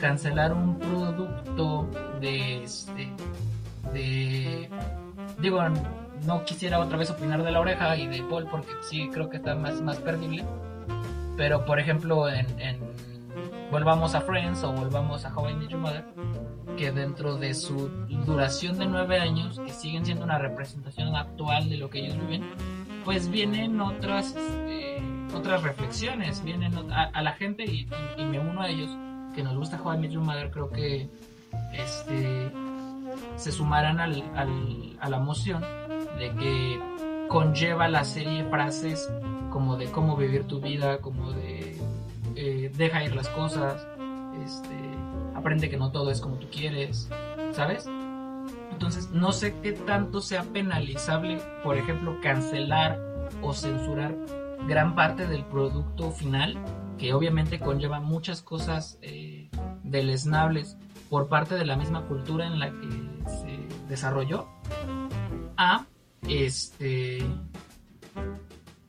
[0.00, 1.90] cancelar un producto
[2.22, 3.12] de, este,
[3.92, 4.70] de
[5.40, 5.60] digo,
[6.26, 9.36] no quisiera otra vez opinar de la oreja y de Paul porque sí creo que
[9.36, 10.44] está más, más perdible.
[11.36, 12.46] Pero por ejemplo, en,
[13.70, 16.04] volvamos a Friends o volvamos a How I Met Your Mother,
[16.76, 17.88] que dentro de su
[18.24, 22.44] duración de nueve años, que siguen siendo una representación actual de lo que ellos viven,
[23.04, 25.02] pues vienen otras, este,
[25.34, 28.90] otras reflexiones, vienen a, la gente y, me uno a ellos,
[29.34, 31.08] que nos gusta How I Met Your Mother, creo que
[31.72, 32.50] este,
[33.36, 35.64] se sumarán a la moción
[36.18, 36.80] de que
[37.28, 39.10] conlleva la serie frases
[39.50, 41.76] como de cómo vivir tu vida, como de
[42.36, 43.86] eh, deja ir las cosas,
[44.44, 44.76] este,
[45.34, 47.08] aprende que no todo es como tú quieres,
[47.52, 47.86] ¿sabes?
[48.72, 52.98] Entonces, no sé qué tanto sea penalizable, por ejemplo, cancelar
[53.40, 54.16] o censurar
[54.66, 56.58] gran parte del producto final,
[56.98, 59.48] que obviamente conlleva muchas cosas eh,
[59.84, 60.76] deleznables
[61.08, 62.88] por parte de la misma cultura en la que
[63.28, 64.48] se desarrolló,
[65.56, 65.86] a
[66.28, 67.26] este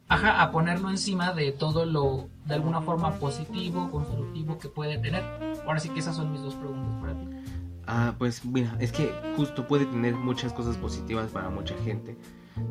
[0.07, 5.23] ajá, a ponerlo encima de todo lo de alguna forma positivo, constructivo que puede tener.
[5.65, 7.27] Ahora sí que esas son mis dos preguntas para ti.
[7.87, 12.17] Ah, pues mira, es que justo puede tener muchas cosas positivas para mucha gente,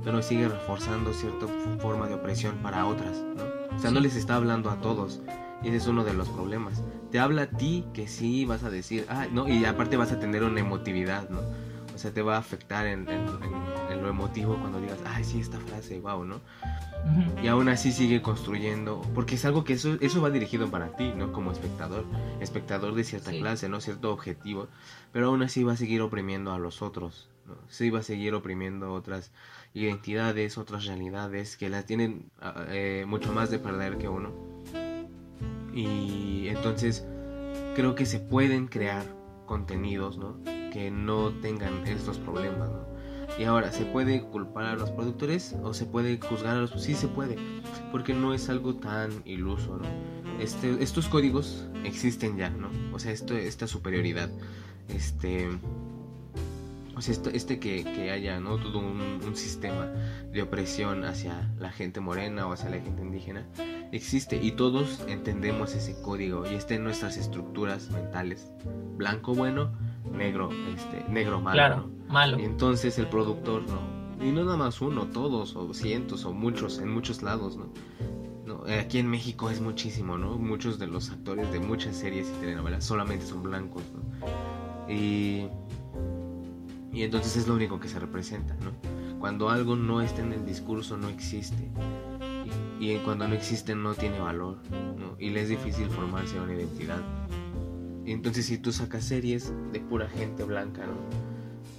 [0.02, 1.46] pero sigue reforzando cierta
[1.78, 3.76] forma de opresión para otras, ¿no?
[3.76, 5.20] O sea, no les está hablando a todos.
[5.62, 6.82] Y ese es uno de los problemas.
[7.10, 10.18] Te habla a ti que sí vas a decir, ah, no, y aparte vas a
[10.18, 11.40] tener una emotividad, ¿no?
[11.94, 16.00] O sea, te va a afectar en, lo emotivo cuando digas, ay, sí, esta frase,
[16.00, 16.40] wow, ¿no?
[17.42, 21.12] Y aún así sigue construyendo, porque es algo que eso, eso va dirigido para ti,
[21.16, 21.32] ¿no?
[21.32, 22.04] Como espectador,
[22.40, 23.80] espectador de cierta clase, ¿no?
[23.80, 24.68] Cierto objetivo,
[25.12, 27.54] pero aún así va a seguir oprimiendo a los otros, ¿no?
[27.68, 29.30] Sí va a seguir oprimiendo otras
[29.74, 34.32] identidades, otras realidades que las tienen ah, eh, mucho más de perder que uno.
[35.72, 37.06] Y entonces
[37.74, 39.04] creo que se pueden crear
[39.46, 40.36] contenidos, ¿no?
[40.74, 42.68] que no tengan estos problemas,
[43.38, 46.82] Y ahora, ¿se puede culpar a los productores o se puede juzgar a los...
[46.82, 47.36] Sí se puede,
[47.92, 49.88] porque no es algo tan iluso, ¿no?
[50.40, 52.70] Este, estos códigos existen ya, ¿no?
[52.92, 54.30] O sea, esto, esta superioridad,
[54.88, 55.48] este...
[56.96, 58.56] O sea, este que, que haya, ¿no?
[58.56, 59.86] Todo un, un, sistema
[60.32, 63.44] de opresión hacia la gente morena o hacia la gente indígena
[63.90, 68.52] existe y todos entendemos ese código y está en nuestras estructuras mentales.
[68.96, 69.72] Blanco bueno,
[70.12, 71.54] negro, este, negro malo.
[71.54, 72.38] Claro, malo.
[72.38, 74.24] Y entonces el productor no.
[74.24, 77.72] Y no nada más uno, todos, o cientos, o muchos, en muchos lados, ¿no?
[78.46, 80.38] no aquí en México es muchísimo, ¿no?
[80.38, 84.92] Muchos de los actores de muchas series y telenovelas solamente son blancos, ¿no?
[84.92, 85.48] Y,
[86.94, 88.70] y entonces es lo único que se representa, ¿no?
[89.18, 91.68] Cuando algo no está en el discurso, no existe.
[92.78, 95.16] Y, y cuando no existe, no tiene valor, ¿no?
[95.18, 97.00] Y le es difícil formarse una identidad.
[98.06, 100.94] Entonces si tú sacas series de pura gente blanca, ¿no?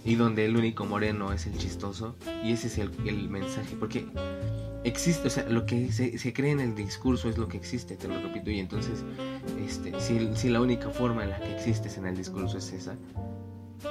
[0.04, 4.06] Y donde el único moreno es el chistoso, y ese es el, mensaje, porque
[4.84, 8.08] existe, o sea, lo que se, cree en el discurso es lo que existe, te
[8.08, 9.04] lo repito, y entonces,
[9.66, 12.96] este, si, si la única forma en la que existes en el discurso es esa,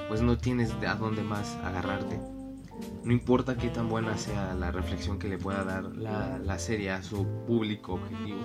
[0.09, 2.21] pues no tienes a dónde más agarrarte.
[3.05, 6.91] No importa qué tan buena sea la reflexión que le pueda dar la, la serie
[6.91, 8.41] a su público objetivo,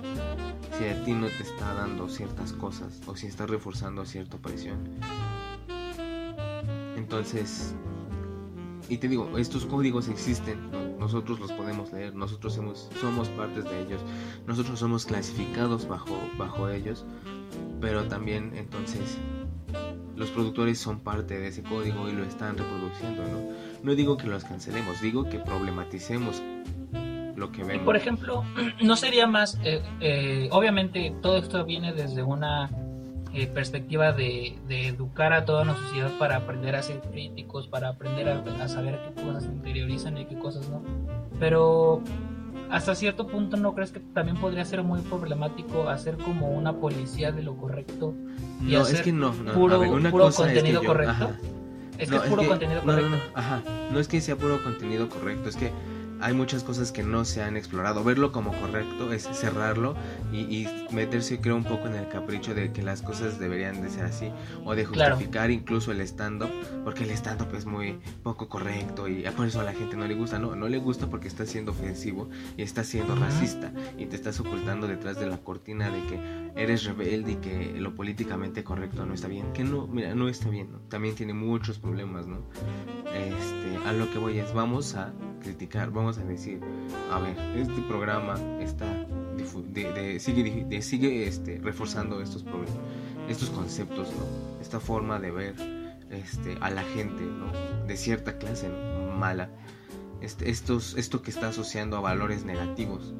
[0.78, 4.78] si a ti no te está dando ciertas cosas o si está reforzando cierta presión.
[6.96, 7.74] Entonces,
[8.90, 10.58] y te digo, estos códigos existen,
[10.98, 14.00] nosotros los podemos leer, nosotros somos, somos partes de ellos,
[14.46, 17.04] nosotros somos clasificados bajo, bajo ellos,
[17.80, 19.16] pero también entonces
[20.16, 23.54] los productores son parte de ese código y lo están reproduciendo, ¿no?
[23.82, 26.42] No digo que los cancelemos, digo que problematicemos
[27.36, 27.84] lo que vemos.
[27.84, 28.44] por ejemplo,
[28.82, 32.70] no sería más, eh, eh, obviamente todo esto viene desde una
[33.32, 38.28] eh, perspectiva de, educar a toda nuestra sociedad para aprender a ser críticos, para aprender
[38.28, 40.82] a, saber qué cosas interiorizan y qué cosas no.
[41.38, 42.02] Pero
[42.70, 47.32] hasta cierto punto no crees que también podría ser muy problemático hacer como una policía
[47.32, 48.14] de lo correcto
[48.60, 49.80] y no, es que no, puro,
[50.32, 51.32] contenido correcto.
[51.98, 53.16] Es que es puro contenido correcto.
[53.34, 53.62] ajá.
[53.92, 55.70] No es que sea puro contenido correcto, es que
[56.20, 58.04] hay muchas cosas que no se han explorado.
[58.04, 59.94] Verlo como correcto es cerrarlo
[60.32, 64.04] y, meterse, creo, un poco en el capricho de que las cosas deberían de ser
[64.04, 64.30] así
[64.64, 66.50] o de justificar incluso el stand-up,
[66.84, 70.14] porque el stand-up es muy poco correcto y por eso a la gente no le
[70.14, 70.38] gusta.
[70.38, 74.40] No, no le gusta porque está siendo ofensivo y está siendo racista y te estás
[74.40, 79.14] ocultando detrás de la cortina de que eres rebelde y que lo políticamente correcto no
[79.14, 79.52] está bien.
[79.52, 80.78] Que no, mira, no está bien, ¿no?
[80.88, 82.38] También tiene muchos problemas, ¿no?
[83.14, 86.60] Este, a lo que voy es, vamos a criticar, vamos a decir,
[87.10, 88.86] a ver, este programa está
[89.72, 92.44] de, sigue, sigue este, reforzando estos
[93.28, 94.60] estos conceptos, ¿no?
[94.60, 95.54] Esta forma de ver
[96.10, 97.52] este, a la gente, ¿no?
[97.86, 98.68] De cierta clase,
[99.18, 99.50] Mala.
[100.20, 103.14] Este, estos, esto que está asociando a valores negativos.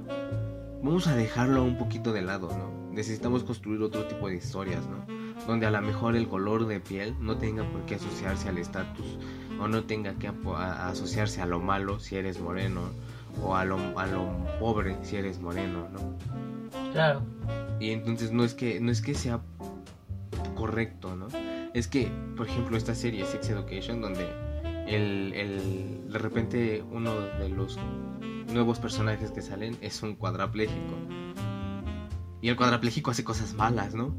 [0.82, 2.92] Vamos a dejarlo un poquito de lado, ¿no?
[2.92, 5.06] Necesitamos construir otro tipo de historias, ¿no?
[5.46, 9.18] Donde a lo mejor el color de piel no tenga por qué asociarse al estatus
[9.60, 12.80] o no tenga que asociarse a lo malo si eres moreno
[13.44, 14.26] o a lo, a lo
[14.58, 16.90] pobre si eres moreno, ¿no?
[16.92, 17.22] Claro.
[17.78, 19.40] Y entonces no es que no es que sea
[20.54, 21.28] correcto, ¿no?
[21.74, 24.26] Es que, por ejemplo, esta serie Sex Education donde
[24.88, 27.78] el, el, de repente uno de los
[28.52, 30.94] nuevos personajes que salen es un cuadrapléjico.
[32.42, 34.14] Y el cuadrapléjico hace cosas malas, ¿no?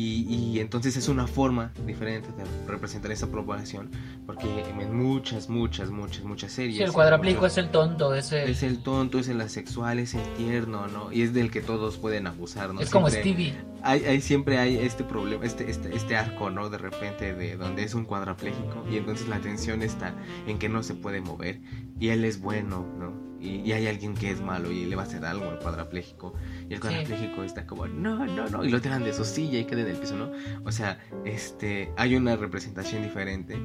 [0.00, 3.90] Y, entonces es una forma diferente de representar esa población,
[4.26, 6.76] porque en muchas, muchas, muchas, muchas series...
[6.76, 8.48] Sí, el cuadraplico es el tonto, es el...
[8.48, 11.10] Es el tonto, es el asexual, es el tierno, ¿no?
[11.10, 12.80] Y es del que todos pueden abusar, ¿no?
[12.80, 13.54] Es como Stevie.
[13.82, 16.70] Hay, hay, siempre hay este problema, este, este, este arco, ¿no?
[16.70, 20.14] De repente de donde es un cuadrapléjico y entonces la atención está
[20.46, 21.60] en que no se puede mover
[21.98, 23.27] y él es bueno, ¿no?
[23.40, 26.34] Y, hay alguien que es malo y le va a hacer algo al cuadrapléjico.
[26.68, 29.64] Y el cuadrapléjico está como no no no y lo tiran de su silla y
[29.64, 30.30] queda en el piso no
[30.64, 33.58] o sea este hay una representación diferente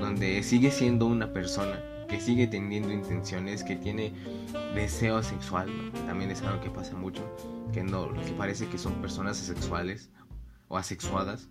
[0.00, 4.12] donde sigue siendo una persona que sigue teniendo intenciones que tiene
[4.74, 5.68] deseo sexual
[6.06, 7.22] también es algo que pasa mucho
[7.72, 10.10] que no que parece que son personas asexuales
[10.68, 11.48] o asexuadas.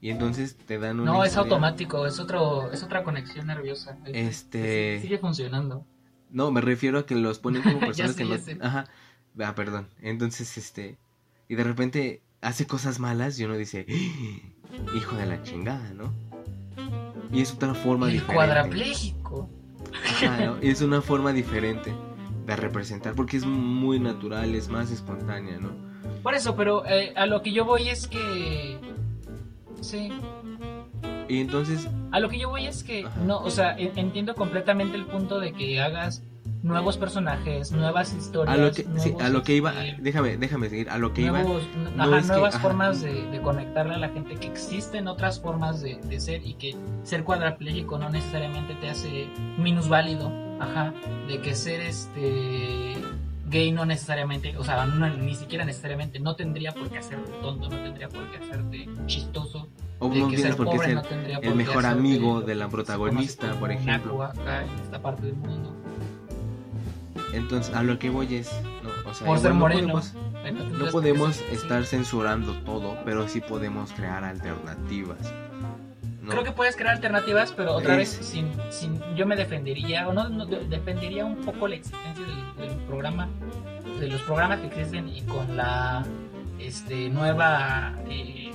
[0.00, 3.96] Y entonces te dan una no es automático es otro es otra conexión nerviosa.
[4.04, 5.86] Este sigue funcionando
[6.34, 8.34] no, me refiero a que los ponen como personas que no.
[8.60, 8.86] Ajá.
[9.40, 9.88] Ah, perdón.
[10.02, 10.98] Entonces, este.
[11.48, 13.86] Y de repente hace cosas malas y uno dice.
[13.88, 14.94] ¡Ah!
[14.96, 16.12] Hijo de la chingada, ¿no?
[17.32, 18.34] Y es otra forma El diferente.
[18.34, 19.48] cuadrapléjico.
[20.04, 20.56] Ajá, ¿no?
[20.60, 21.94] Es una forma diferente
[22.46, 25.70] de representar porque es muy natural, es más espontánea, ¿no?
[26.22, 28.78] Por eso, pero eh, a lo que yo voy es que.
[29.80, 30.10] Sí,
[31.28, 31.88] y entonces...
[32.12, 35.52] A lo que yo voy es que, no, o sea, entiendo completamente el punto de
[35.52, 36.22] que hagas
[36.64, 38.56] nuevos personajes, nuevas historias.
[38.56, 41.22] A lo que, sí, a lo que iba, este, déjame, déjame seguir, a lo que
[41.22, 41.40] iba.
[41.40, 46.54] ajá, nuevas formas de, conectarle a la gente, que existen otras formas de, ser y
[46.54, 50.94] que ser cuadraplégico no necesariamente te hace minusválido, ajá,
[51.28, 52.96] de que ser este
[53.50, 57.76] gay no necesariamente, o sea, ni siquiera necesariamente, no tendría por qué hacerte tonto, no
[57.76, 59.68] tendría por qué hacerte chistoso,
[60.06, 61.02] o no tienes por qué ser
[61.42, 64.30] el mejor amigo de la protagonista, por ejemplo.
[64.46, 65.74] en esta parte del mundo.
[67.32, 68.52] Entonces, a lo que voy es,
[68.82, 70.00] no, o sea, por ser moreno,
[70.78, 75.18] no podemos, estar censurando todo, pero sí podemos crear alternativas.
[76.28, 80.46] Creo que puedes crear alternativas, pero otra vez, sin, sin, yo me defendería, o no,
[80.46, 83.28] defendería un poco la existencia del, del, programa,
[84.00, 86.04] de los programas que existen y con la
[86.58, 88.53] este, nueva eh,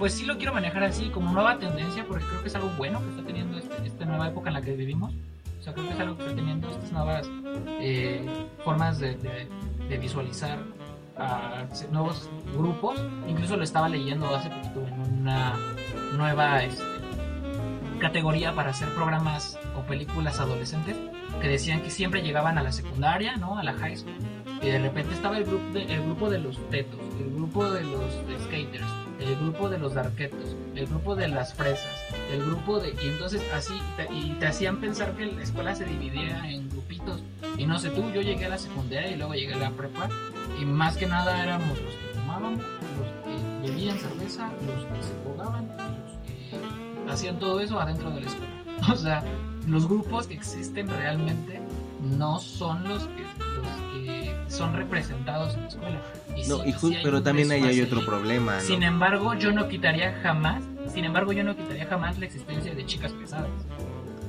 [0.00, 3.00] pues sí lo quiero manejar así como nueva tendencia porque creo que es algo bueno
[3.00, 5.12] que está teniendo este, esta nueva época en la que vivimos.
[5.60, 7.30] O sea, creo que es algo que está teniendo estas nuevas
[7.82, 8.26] eh,
[8.64, 9.18] formas de,
[10.00, 10.58] visualizar
[11.18, 12.98] a nuevos grupos.
[13.28, 15.54] Incluso lo estaba leyendo hace poquito en una
[16.16, 16.82] nueva este,
[17.98, 20.96] categoría para hacer programas o películas adolescentes
[21.42, 23.58] que decían que siempre llegaban a la secundaria, ¿no?
[23.58, 24.16] A la high school.
[24.62, 27.82] Y de repente estaba el grupo de, el grupo de los tetos, el grupo de
[27.84, 28.12] los
[28.44, 28.86] skaters,
[29.20, 32.94] el grupo de los darquetos, el grupo de las fresas, el grupo de...
[33.02, 37.22] Y entonces así, te, y te hacían pensar que la escuela se dividía en grupitos.
[37.56, 40.08] Y no sé tú, yo llegué a la secundaria y luego llegué a la prepa.
[40.60, 45.14] Y más que nada éramos los que fumaban, los que bebían cerveza, los que se
[45.24, 48.50] jugaban, los que hacían todo eso adentro de la escuela.
[48.90, 49.22] O sea,
[49.66, 51.60] los grupos que existen realmente
[52.00, 54.19] no son los que, los que
[54.50, 56.00] son representados en la escuela.
[56.48, 56.62] no,
[57.02, 58.60] pero también ahí hay otro problema.
[58.60, 62.84] Sin embargo, yo no quitaría jamás, sin embargo, yo no quitaría jamás la existencia de
[62.84, 63.48] chicas pesadas.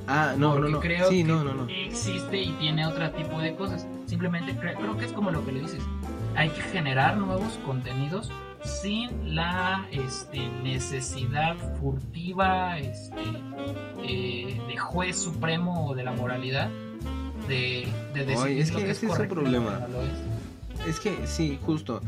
[0.06, 0.80] Ah, no, no, no.
[0.80, 1.68] Creo sí, que no, no, no.
[1.68, 3.86] existe y tiene otro tipo de cosas.
[4.06, 5.82] Simplemente creo, que es como lo que le dices.
[6.34, 8.30] Hay que generar nuevos contenidos
[8.64, 13.22] sin la este, necesidad furtiva este,
[14.04, 16.70] eh, de juez supremo de la moralidad
[17.48, 19.86] de, de decir es que, que ese es, un problema.
[20.86, 21.00] es.
[21.00, 22.00] que sí, justo.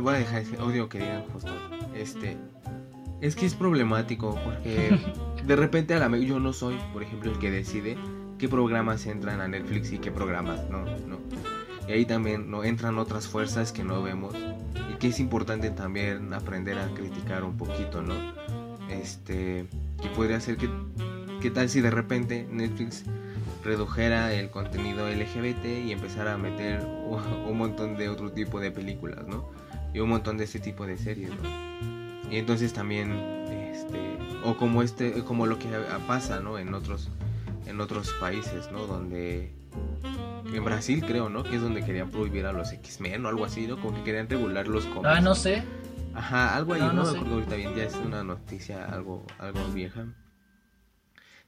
[0.00, 1.52] Voy a dejar ese odio que digan justo.
[1.94, 2.36] Este.
[3.20, 4.98] Es que es problemático porque
[5.46, 7.96] de repente a la yo no soy, por ejemplo, el que decide
[8.38, 11.18] qué programas entran a Netflix y qué programas no, no.
[11.86, 16.32] Y ahí también no entran otras fuerzas que no vemos y que es importante también
[16.32, 18.14] aprender a criticar un poquito, ¿no?
[18.88, 19.66] Este,
[20.00, 20.68] que podría ser que,
[21.40, 23.04] ¿qué tal si de repente Netflix
[23.62, 29.26] redujera el contenido LGBT y empezara a meter un montón de otro tipo de películas,
[29.26, 29.48] ¿no?
[29.94, 32.30] Y un montón de este tipo de series, ¿no?
[32.30, 33.12] Y entonces también,
[33.72, 35.68] este, o como este, como lo que
[36.06, 36.58] pasa, ¿no?
[36.58, 37.10] En otros,
[37.66, 38.86] en otros países, ¿no?
[38.86, 39.52] Donde
[40.52, 41.44] en Brasil creo, ¿no?
[41.44, 43.80] Que es donde querían prohibir a los X-Men o algo así, ¿no?
[43.80, 45.08] Como que querían regular los cómics.
[45.08, 45.62] Ah, no sé.
[46.14, 49.60] Ajá, algo ahí, no, no, me acuerdo ahorita bien, ya es una noticia algo, algo
[49.72, 50.06] vieja.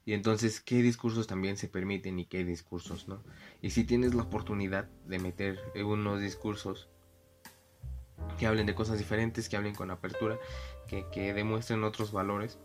[0.06, 3.22] Y entonces, ¿qué discursos también se permiten y qué discursos no?
[3.62, 6.88] Y si tienes la oportunidad de meter unos discursos
[8.38, 10.38] que hablen de cosas diferentes, que hablen con apertura,
[10.88, 12.58] que, que demuestren otros valores,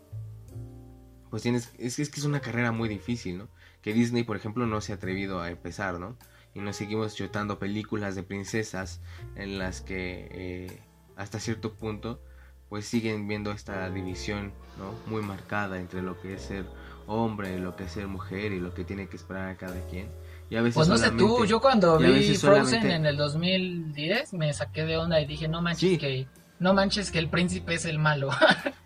[1.30, 3.48] pues tienes, es, es que es una carrera muy difícil, ¿no?
[3.80, 6.18] Que Disney, por ejemplo, no se ha atrevido a empezar, ¿no?
[6.54, 9.00] Y nos seguimos chutando películas de princesas
[9.36, 10.82] en las que eh,
[11.16, 12.20] hasta cierto punto
[12.68, 14.94] pues siguen viendo esta división, ¿no?
[15.10, 16.66] Muy marcada entre lo que es ser
[17.10, 20.08] hombre, lo que es ser mujer y lo que tiene que esperar a cada quien.
[20.48, 24.52] Y a veces pues no sé tú, yo cuando vi Frozen en el 2010 me
[24.52, 26.26] saqué de onda y dije, no manches que
[26.60, 28.30] no manches que el príncipe es el malo.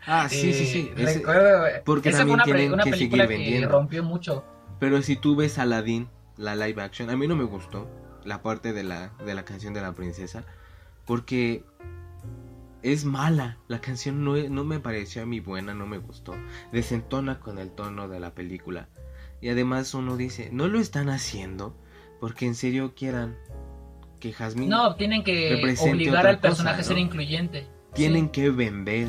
[0.07, 0.93] Ah, sí, sí, sí.
[0.99, 4.45] Eh, porque esa fue una, una película que rompió mucho.
[4.79, 7.89] Pero si tú ves Aladdin, la live action, a mí no me gustó
[8.23, 10.45] la parte de la, de la canción de la princesa,
[11.07, 11.65] porque
[12.85, 13.59] es mala.
[13.67, 16.35] La canción no, no me pareció a mí buena, no me gustó.
[16.71, 18.89] Desentona con el tono de la película.
[19.41, 21.77] Y además uno dice, no lo están haciendo
[22.21, 23.37] porque en serio quieran
[24.21, 24.69] que Jasmine.
[24.69, 27.67] No, tienen que obligar al personaje a ser incluyente.
[27.95, 29.09] Tienen que vender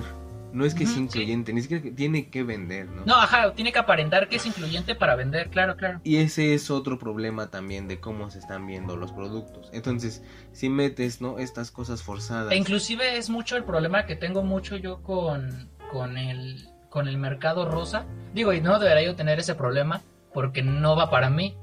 [0.56, 3.06] no es que es incluyente, ni siquiera tiene que vender, ¿no?
[3.06, 6.00] No, ajá, tiene que aparentar que es incluyente para vender, claro, claro.
[6.04, 9.70] Y ese es otro problema también de cómo se están viendo los productos.
[9.74, 11.40] Entonces, si metes, ¿no?
[11.40, 12.54] Estas cosas forzadas.
[12.54, 17.18] E inclusive es mucho el problema que tengo mucho yo con, con, el, con el
[17.18, 18.06] mercado rosa.
[18.34, 20.02] Digo, y no debería yo tener ese problema
[20.34, 21.58] porque no va para mí.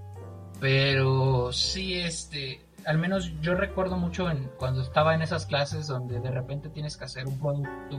[0.61, 6.21] Pero sí, este, al menos yo recuerdo mucho en, cuando estaba en esas clases donde
[6.21, 7.99] de repente tienes que hacer un producto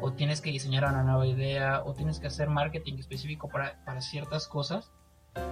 [0.00, 4.00] o tienes que diseñar una nueva idea o tienes que hacer marketing específico para, para
[4.00, 4.90] ciertas cosas,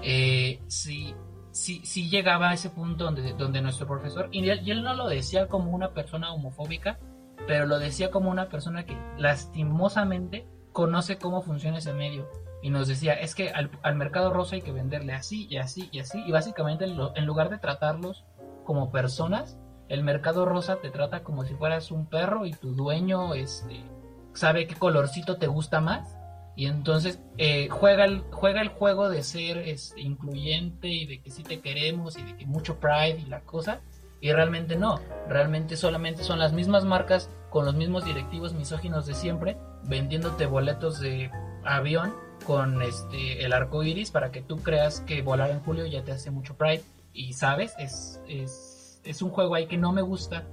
[0.03, 1.15] eh, sí,
[1.53, 5.71] sí, llegaba a ese punto donde, donde nuestro profesor, y él, no lo decía como
[5.71, 6.99] una persona homofóbica,
[7.47, 12.29] pero lo decía como una persona que lastimosamente conoce cómo funciona ese medio.
[12.63, 16.01] Y nos decía, es que al, mercado rosa hay que venderle así y así y
[16.01, 16.23] así.
[16.27, 18.25] Y básicamente en lugar de tratarlos
[18.65, 19.59] como personas,
[19.89, 23.85] el mercado rosa te trata como si fueras un perro y tu dueño este,
[24.33, 26.17] sabe qué colorcito te gusta más.
[26.57, 31.31] Y entonces eh, juega, el, juega el juego de ser este, incluyente y de que
[31.31, 33.81] sí te queremos y de que mucho pride y la cosa.
[34.21, 39.15] Y realmente no, realmente solamente son las mismas marcas con los mismos directivos misóginos de
[39.15, 41.31] siempre, vendiéndote boletos de
[41.65, 42.15] avión
[42.47, 46.13] con este el arco iris para que tú creas que volar en julio ya te
[46.13, 46.83] hace mucho pride
[47.15, 50.47] y sabes, es, es, es un juego ahí que no me gusta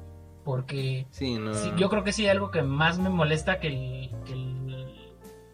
[0.46, 1.52] porque sí, no.
[1.76, 5.12] yo creo que sí algo que más me molesta que el, que el,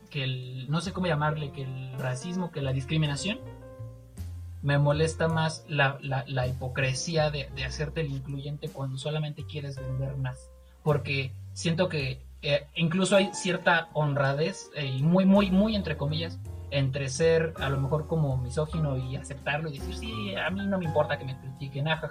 [0.10, 3.40] que el, no sé cómo llamarle, que el racismo, que la discriminación,
[4.62, 9.78] me molesta más la, la, la hipocresía de, de, hacerte el incluyente cuando solamente quieres
[9.78, 10.50] vender más.
[10.84, 16.40] Porque siento que eh, incluso hay cierta honradez, eh, muy, muy, muy entre comillas,
[16.72, 20.78] entre ser a lo mejor como misógino y aceptarlo y decir, sí, a mí no
[20.78, 22.02] me importa que me critiquen, ah,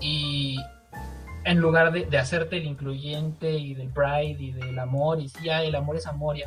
[0.00, 0.58] Y
[1.44, 5.74] en lugar de, hacerte el incluyente y del pride y del amor, y sí, el
[5.74, 6.42] amor es amor, y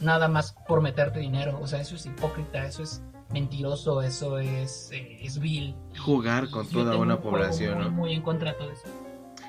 [0.00, 1.58] nada más por meterte dinero.
[1.60, 5.76] O sea, eso es hipócrita, eso es mentiroso, eso es, eh, es vil.
[5.98, 8.88] Jugar con toda una población, muy, muy en contra de todo eso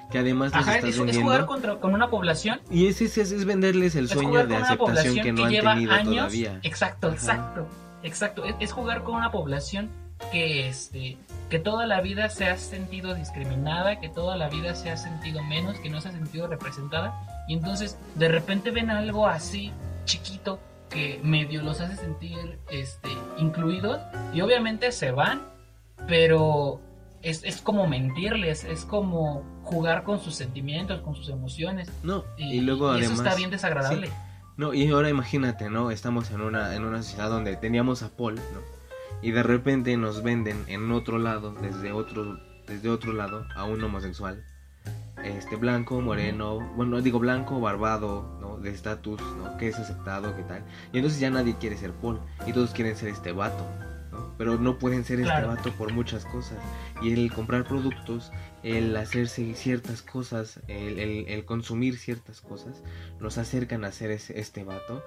[0.10, 1.12] que además les estás es, vendiendo.
[1.12, 2.60] Es jugar contra, con una población.
[2.70, 6.60] Y es, es, es venderles el sueño de aceptación que no han tenido años, todavía.
[6.64, 7.68] Exacto, exacto,
[8.04, 8.44] exacto.
[8.60, 9.90] Es, jugar con una población
[10.32, 11.18] que este
[11.50, 15.44] que toda la vida se ha sentido discriminada, que toda la vida se ha sentido
[15.44, 19.72] menos, que no se ha sentido representada, y entonces de repente ven algo así
[20.06, 24.00] chiquito que medio los hace sentir este incluidos
[24.34, 25.42] y obviamente se van,
[26.08, 26.80] pero
[27.26, 31.92] es, es como mentirles, es como jugar con sus sentimientos, con sus emociones.
[32.04, 33.14] No, y, luego además...
[33.14, 34.12] Eso está bien desagradable.
[34.58, 35.90] No, y ahora imagínate, ¿no?
[35.90, 38.62] Estamos en una, en una sociedad donde teníamos a Paul, ¿no?
[39.24, 43.84] Y de repente nos venden en otro lado, desde otro, desde otro lado, a un
[43.84, 44.46] homosexual.
[45.24, 48.58] Este, blanco, moreno, bueno, digo blanco, barbado, ¿no?
[48.58, 49.58] De estatus, ¿no?
[49.58, 50.64] Que es aceptado, ¿qué tal?
[50.94, 53.66] Y entonces ya nadie quiere ser Paul, y todos quieren ser este vato,
[54.16, 54.34] ¿no?
[54.38, 55.52] pero no pueden ser Claro.
[55.54, 56.58] este vato por muchas cosas.
[57.02, 58.32] Y el comprar productos,
[58.64, 62.82] el hacerse ciertas cosas, el, el- el consumir ciertas cosas,
[63.20, 65.04] nos acercan a ser ese- este vato.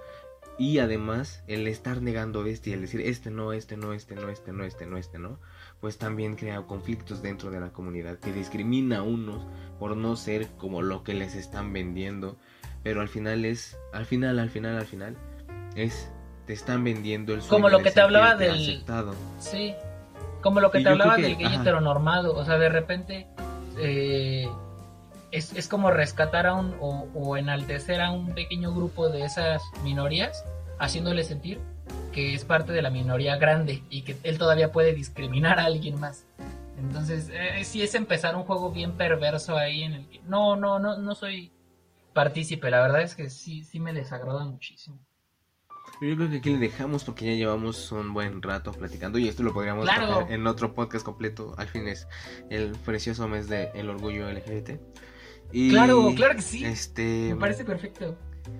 [0.60, 4.28] Y además, el estar negando este y el decir este no, este no, este no,
[4.28, 5.38] este no, este no, este no,
[5.80, 9.46] pues también crea conflictos dentro de la comunidad que discrimina a unos
[9.78, 12.38] por no ser como lo que les están vendiendo.
[12.82, 15.16] Pero al final es, al final, al final, al final,
[15.76, 16.10] es,
[16.48, 19.14] te están vendiendo el Como sueño lo de que te hablaba del- aceptado.
[19.38, 19.74] Sí,
[20.40, 21.60] como lo que Y te hablaba que- del gay ajá.
[21.60, 23.26] heteronormado, o sea, de repente
[23.78, 24.48] eh,
[25.30, 29.60] es, es como rescatar a un o, o enaltecer a un pequeño grupo de esas
[29.84, 30.42] minorías,
[30.78, 31.60] haciéndole sentir
[32.12, 36.00] que es parte de la minoría grande y que él todavía puede discriminar a alguien
[36.00, 36.24] más.
[36.78, 40.78] Entonces, eh, sí es empezar un juego bien perverso ahí en el que no, no,
[40.78, 41.52] no, no soy
[42.14, 44.98] partícipe, la verdad es que sí, sí me desagrada muchísimo.
[46.00, 49.42] Yo creo que aquí le dejamos porque ya llevamos un buen rato platicando y esto
[49.42, 50.26] lo podríamos Claro.
[50.30, 51.54] en otro podcast completo.
[51.58, 52.06] Al fin es
[52.50, 54.80] el precioso mes del el orgullo LGBT.
[55.52, 56.64] Y, Claro, claro que sí.
[56.64, 58.16] Este, Me parece perfecto.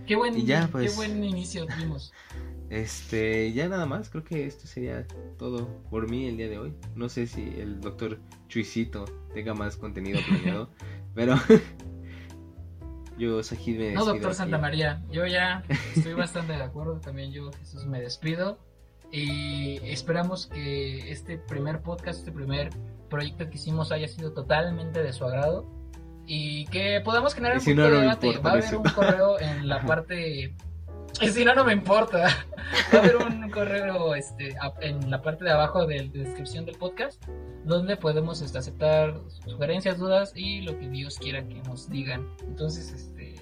[0.07, 0.97] Qué buen, ya, qué pues.
[0.97, 2.13] buen inicio tuvimos.
[2.71, 4.11] este, ya nada más.
[4.11, 5.07] Creo que esto sería
[5.39, 6.75] todo por mí el día de hoy.
[6.97, 8.19] No sé si el doctor
[8.49, 10.71] Chuisito tenga más contenido planeado,
[11.15, 11.37] pero
[13.19, 14.37] yo aquí me No, despido doctor aquí.
[14.37, 15.63] Santa María, yo ya
[15.95, 17.01] estoy bastante de acuerdo.
[17.01, 18.59] También yo, Jesús, me despido.
[19.11, 22.71] Y esperamos que este primer podcast, este primer
[23.09, 25.67] proyecto que hicimos haya sido totalmente de su agrado.
[26.27, 28.39] Y que podamos generar Y un si no, de no debate.
[28.39, 30.55] Va a haber un correo en la parte.
[31.23, 32.29] Y si no, no me importa.
[32.95, 36.77] Va a haber un correo este, en la parte de abajo de la descripción del
[36.77, 37.23] podcast
[37.65, 42.27] donde podemos este, aceptar sugerencias, dudas y lo que Dios quiera que nos digan.
[42.47, 43.35] Entonces, este,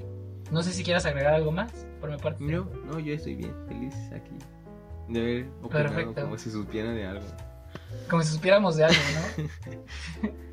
[0.50, 2.42] no sé si quieras agregar algo más por mi parte.
[2.44, 4.34] No, no, yo estoy bien, feliz aquí.
[5.08, 6.22] De haber opinado Perfecto.
[6.22, 7.26] como si supiera de algo.
[8.10, 9.00] Como si supiéramos de algo,
[10.22, 10.30] ¿no?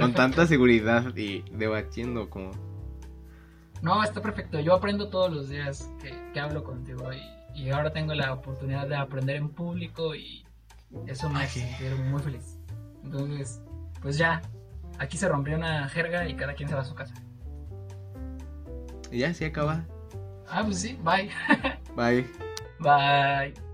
[0.00, 2.50] Con tanta seguridad y debatiendo como...
[3.86, 4.58] No, está perfecto.
[4.58, 7.22] Yo aprendo todos los días que, que hablo contigo y,
[7.54, 10.44] y ahora tengo la oportunidad de aprender en público y
[11.06, 12.58] eso me hace sentir muy feliz.
[13.04, 13.62] Entonces,
[14.02, 14.42] pues ya,
[14.98, 17.14] aquí se rompió una jerga y cada quien se va a su casa.
[19.12, 19.84] Y ya, se acaba.
[20.48, 21.30] Ah, pues sí, bye.
[21.94, 22.26] Bye.
[22.80, 23.65] Bye.